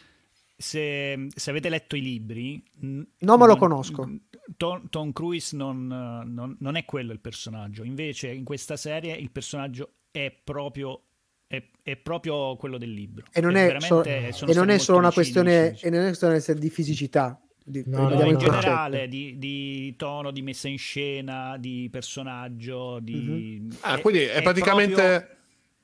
[0.56, 2.62] Se, se avete letto i libri...
[2.82, 4.08] n- Non me lo conosco.
[4.56, 7.82] Tom, Tom Cruise non, non- non è quello il personaggio.
[7.82, 11.02] Invece in questa serie il personaggio è proprio...
[11.46, 13.24] È, è proprio quello del libro.
[13.32, 16.70] E non è, so- e non è solo una questione, e non è questione di
[16.70, 17.38] fisicità.
[17.66, 22.98] Di, No, No, vediamo in generale di, di tono, di messa in scena, di personaggio,
[23.00, 23.66] di...
[23.80, 24.94] Ah, quindi è, praticamente.
[24.94, 25.28] proprio-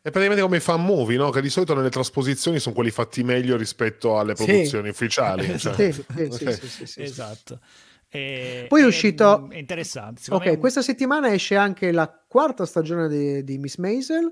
[0.02, 1.30] È praticamente come i fan movie, no?
[1.30, 4.44] Che di solito nelle trasposizioni sono quelli fatti meglio rispetto alle Sì.
[4.44, 5.46] produzioni ufficiali.
[5.58, 5.92] cioè.
[5.92, 7.02] Sì, sì.
[7.02, 7.60] Esatto.
[8.08, 10.22] E- Poi è uscito- È interessante.
[10.30, 14.30] Ok, me- questa settimana esce anche la quarta stagione di, di Miss Maisel,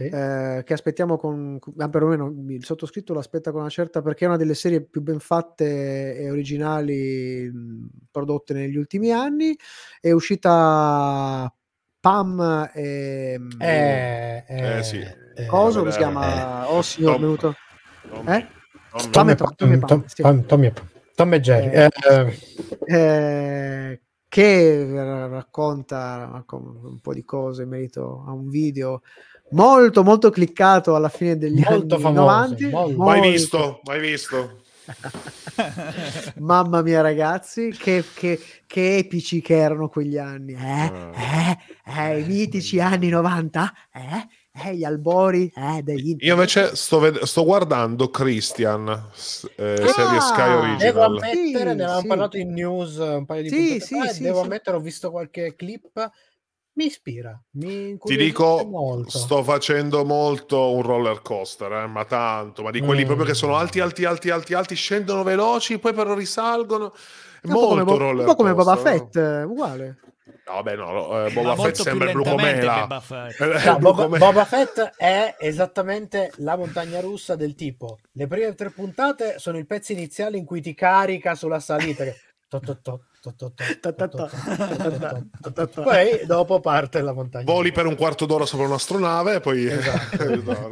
[0.00, 0.06] Sì.
[0.06, 4.28] eh, che aspettiamo con, ah, perlomeno il sottoscritto lo aspetta con una certa, perché è
[4.28, 9.54] una delle serie più ben fatte e originali mh, prodotte negli ultimi anni.
[10.00, 11.52] È uscita
[12.00, 13.38] Pam e...
[13.58, 14.98] Eh, eh, Eh, sì.
[15.00, 15.92] eh, Cosa come vedere.
[15.92, 16.70] si chiama?
[16.70, 17.54] Oh signor, Tom- venuto.
[18.08, 18.46] Tom- Eh?
[18.90, 20.22] Tom- Tom e Tom, Tom Tom, Pam, sì.
[20.22, 20.72] Tom- Tom e-
[21.14, 21.70] Tom e Jerry.
[21.70, 22.38] Eh, Eh,
[22.88, 29.02] eh, eh, che ra- racconta racconta un po' di cose in merito a un video
[29.50, 32.96] molto molto cliccato alla fine degli Molto anni famoso, 90 molto.
[33.02, 34.62] Mai visto, mai visto.
[36.38, 41.12] mamma mia ragazzi che, che- che epici che erano quegli anni eh, Ah.
[41.14, 44.26] eh, eh, i mitici anni 90 eh,
[44.68, 50.20] eh, gli albori eh, degli Io invece sto, ved- sto guardando Christian, eh, serie Ah,
[50.20, 51.04] Sky Devo Original.
[51.04, 52.06] ammettere, Sì, ne avevamo sì.
[52.06, 54.44] parlato in news un paio di Sì, puntate sì, fa sì, devo sì.
[54.44, 56.10] ammettere, ho visto qualche clip,
[56.80, 59.10] mi ispira, mi Ti dico, molto.
[59.18, 63.06] sto facendo molto un roller coaster, eh, ma tanto, ma di quelli Mm.
[63.06, 66.92] proprio che sono alti, alti, alti, alti, alti, scendono veloci, poi però risalgono.
[67.42, 68.80] È un po' come, molto Bo- roller un po' come Boba no?
[68.80, 69.98] Fett eh, uguale
[70.46, 72.80] No, vabbè, no, eh, Boba Fett sembra il lentamente Brucomela.
[72.86, 73.40] Boba Fett.
[73.40, 74.26] Eh, il No, Boba, Brucomela.
[74.26, 77.98] Boba Fett è esattamente la montagna russa del tipo.
[78.12, 82.02] Le prime tre puntate sono i pezzi iniziali in cui ti carica sulla salita.
[82.04, 82.16] che-
[82.48, 83.00] to- to- to-
[85.82, 87.44] poi dopo parte la montagna.
[87.44, 89.66] Voli per un quarto d'ora sopra un'astronave e poi...
[89.66, 90.70] Esatto.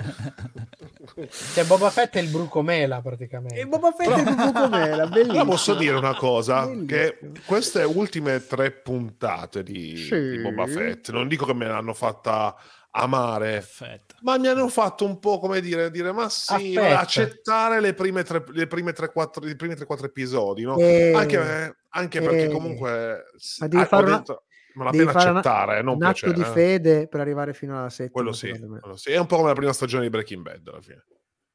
[1.52, 3.60] cioè Boba Fett è il brucomela praticamente.
[3.60, 4.16] E Boba Fett Però...
[4.16, 5.44] è il brucomela, bellissimo.
[5.44, 6.86] posso dire una cosa, bellissimo.
[6.86, 10.30] che queste ultime tre puntate di, sì.
[10.30, 12.56] di Boba Fett, non dico che me l'hanno fatta
[12.90, 14.16] amare, Perfetto.
[14.22, 16.80] ma mi hanno fatto un po' come dire, dire ma sì, Affetto.
[16.80, 20.76] vabbè, accettare le prime tre, le prime tre, quattro, i primi tre, quattro episodi, no?
[20.78, 23.24] Eh, anche, anche perché eh, comunque
[23.60, 26.02] ma devi ah, fare una- detto, me la devi pena fare una- accettare, non un
[26.02, 26.32] atto piacere.
[26.34, 26.44] di eh.
[26.52, 29.10] fede per arrivare fino alla settima Quello sì, quello sì.
[29.12, 31.04] È un po' come la prima stagione di Breaking Bad alla fine.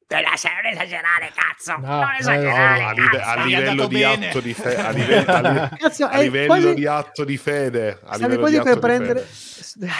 [0.06, 0.20] Non
[0.70, 1.72] esagerare, cazzo!
[1.80, 3.28] No, non no, esagerare, a, live- cazzo!
[3.40, 4.28] a livello di bene.
[4.28, 7.88] atto di fede, a livello, a li- Cazzo, a livello quasi- di atto di fede,
[7.90, 9.90] a stavi livello quasi di per atto di prendere fede.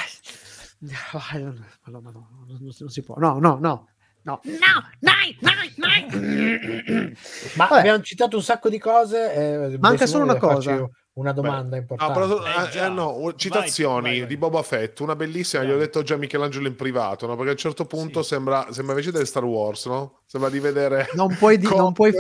[1.13, 1.53] Ah, no,
[1.87, 3.89] no, no, non, non si può no no no
[4.23, 6.07] no No, dai, dai, dai!
[7.57, 7.79] Ma Vabbè.
[7.81, 9.35] abbiamo citato un sacco di cose.
[9.75, 10.89] eh, Manca solo una cosa.
[11.15, 12.13] Una domanda No, importante.
[12.15, 14.29] però, Eh, eh, eh, no, Vai, citazioni vai, vai.
[14.29, 17.35] di Boba Fett, una bellissima, gli ho detto già Michelangelo in privato, no?
[17.35, 18.29] perché a un certo punto Sì.
[18.29, 20.23] sembra, sembra invece del Star Wars, no?
[20.25, 21.09] Sembra di vedere...
[21.13, 22.13] non puoi, di- non puoi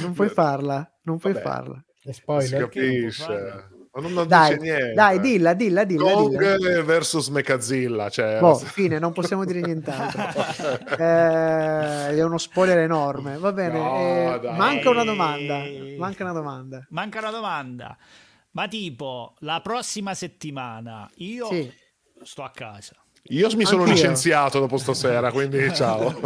[0.00, 1.44] non puoi farla non puoi Vabbè.
[1.44, 2.58] farla Si spoiler.
[2.58, 3.68] Può capisce.
[4.00, 4.92] Non, non Dai, dice niente.
[4.94, 6.10] dai, dilla, dilla, dilla.
[6.12, 6.82] Kong dilla.
[6.82, 8.08] versus Mechazilla.
[8.10, 10.24] Cioè, Boh, fine, non possiamo dire nient'altro.
[10.98, 13.38] Eh, è uno spoiler enorme.
[13.38, 15.62] Va bene, No, eh, manca una domanda.
[15.98, 16.86] Manca una domanda.
[16.90, 17.96] Manca una domanda.
[18.52, 21.70] Ma tipo, la prossima settimana io Sì.
[22.22, 22.94] sto a casa.
[23.30, 23.94] Io mi sono Anch'io.
[23.96, 26.16] licenziato dopo stasera, quindi ciao.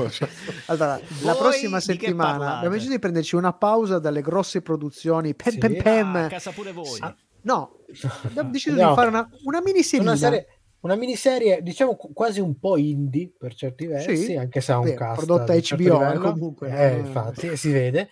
[0.66, 4.60] Allora, la Voi prossima di che settimana abbiamo deciso di prenderci una pausa dalle grosse
[4.62, 5.34] produzioni.
[5.34, 5.58] Pem, Sì.
[5.58, 6.16] pem, pem.
[6.16, 6.98] Ah, a casa pure voi.
[7.00, 7.78] Ah, No,
[8.24, 8.88] abbiamo deciso No.
[8.88, 10.06] di fare una, una miniserie.
[10.06, 10.46] Una, serie,
[10.80, 14.36] una miniserie, diciamo qu- quasi un po' indie per certi versi, Sì.
[14.36, 16.30] anche se ha un Beh, cast prodotta un certo HBO, livello.
[16.32, 18.08] comunque, Eh, non- infatti, si vede.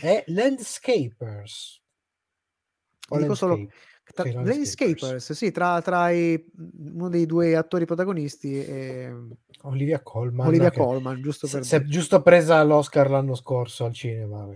[0.00, 1.80] È Landscapers.
[3.10, 3.66] O Dico solo-.
[4.12, 6.44] Tra- Sì, Landscapers, sì, tra, tra i,
[6.94, 9.08] uno dei due attori protagonisti e
[9.62, 10.48] Olivia Colman.
[10.48, 11.86] Olivia Colman, giusto per è dire.
[11.86, 14.48] giusto presa l'Oscar l'anno scorso al cinema.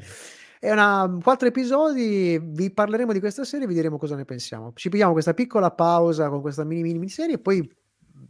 [0.65, 4.73] È una quattro episodi, vi parleremo di questa serie, vi diremo cosa ne pensiamo.
[4.75, 7.71] Ci pigliamo questa piccola pausa con questa mini mini serie e poi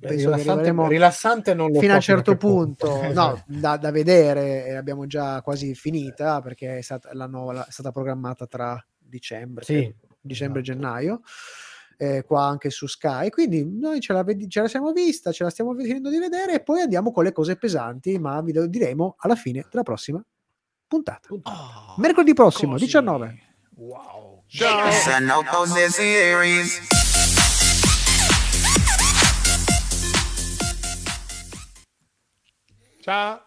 [0.01, 3.12] penso rilassante, rilassante non lo fino a un certo punto, punto.
[3.12, 8.49] no, da, da vedere, e abbiamo già quasi finita perché è stata, è stata programmata
[8.49, 10.80] tra dicembre, Sì, dicembre e esatto.
[10.80, 11.20] gennaio,
[11.97, 13.30] eh, qua anche su Sky.
[13.30, 16.62] Quindi noi ce la, ce la siamo vista, ce la stiamo finendo di vedere e
[16.64, 20.20] poi andiamo con le cose pesanti, ma vi lo diremo alla fine della prossima
[20.87, 21.28] puntata.
[21.30, 22.85] Oh, Mercoledì prossimo, così.
[22.85, 23.39] 19.
[23.76, 24.45] Wow.
[24.47, 24.91] Ciao.
[24.91, 26.80] Sono cose series.
[33.03, 33.43] Ciao.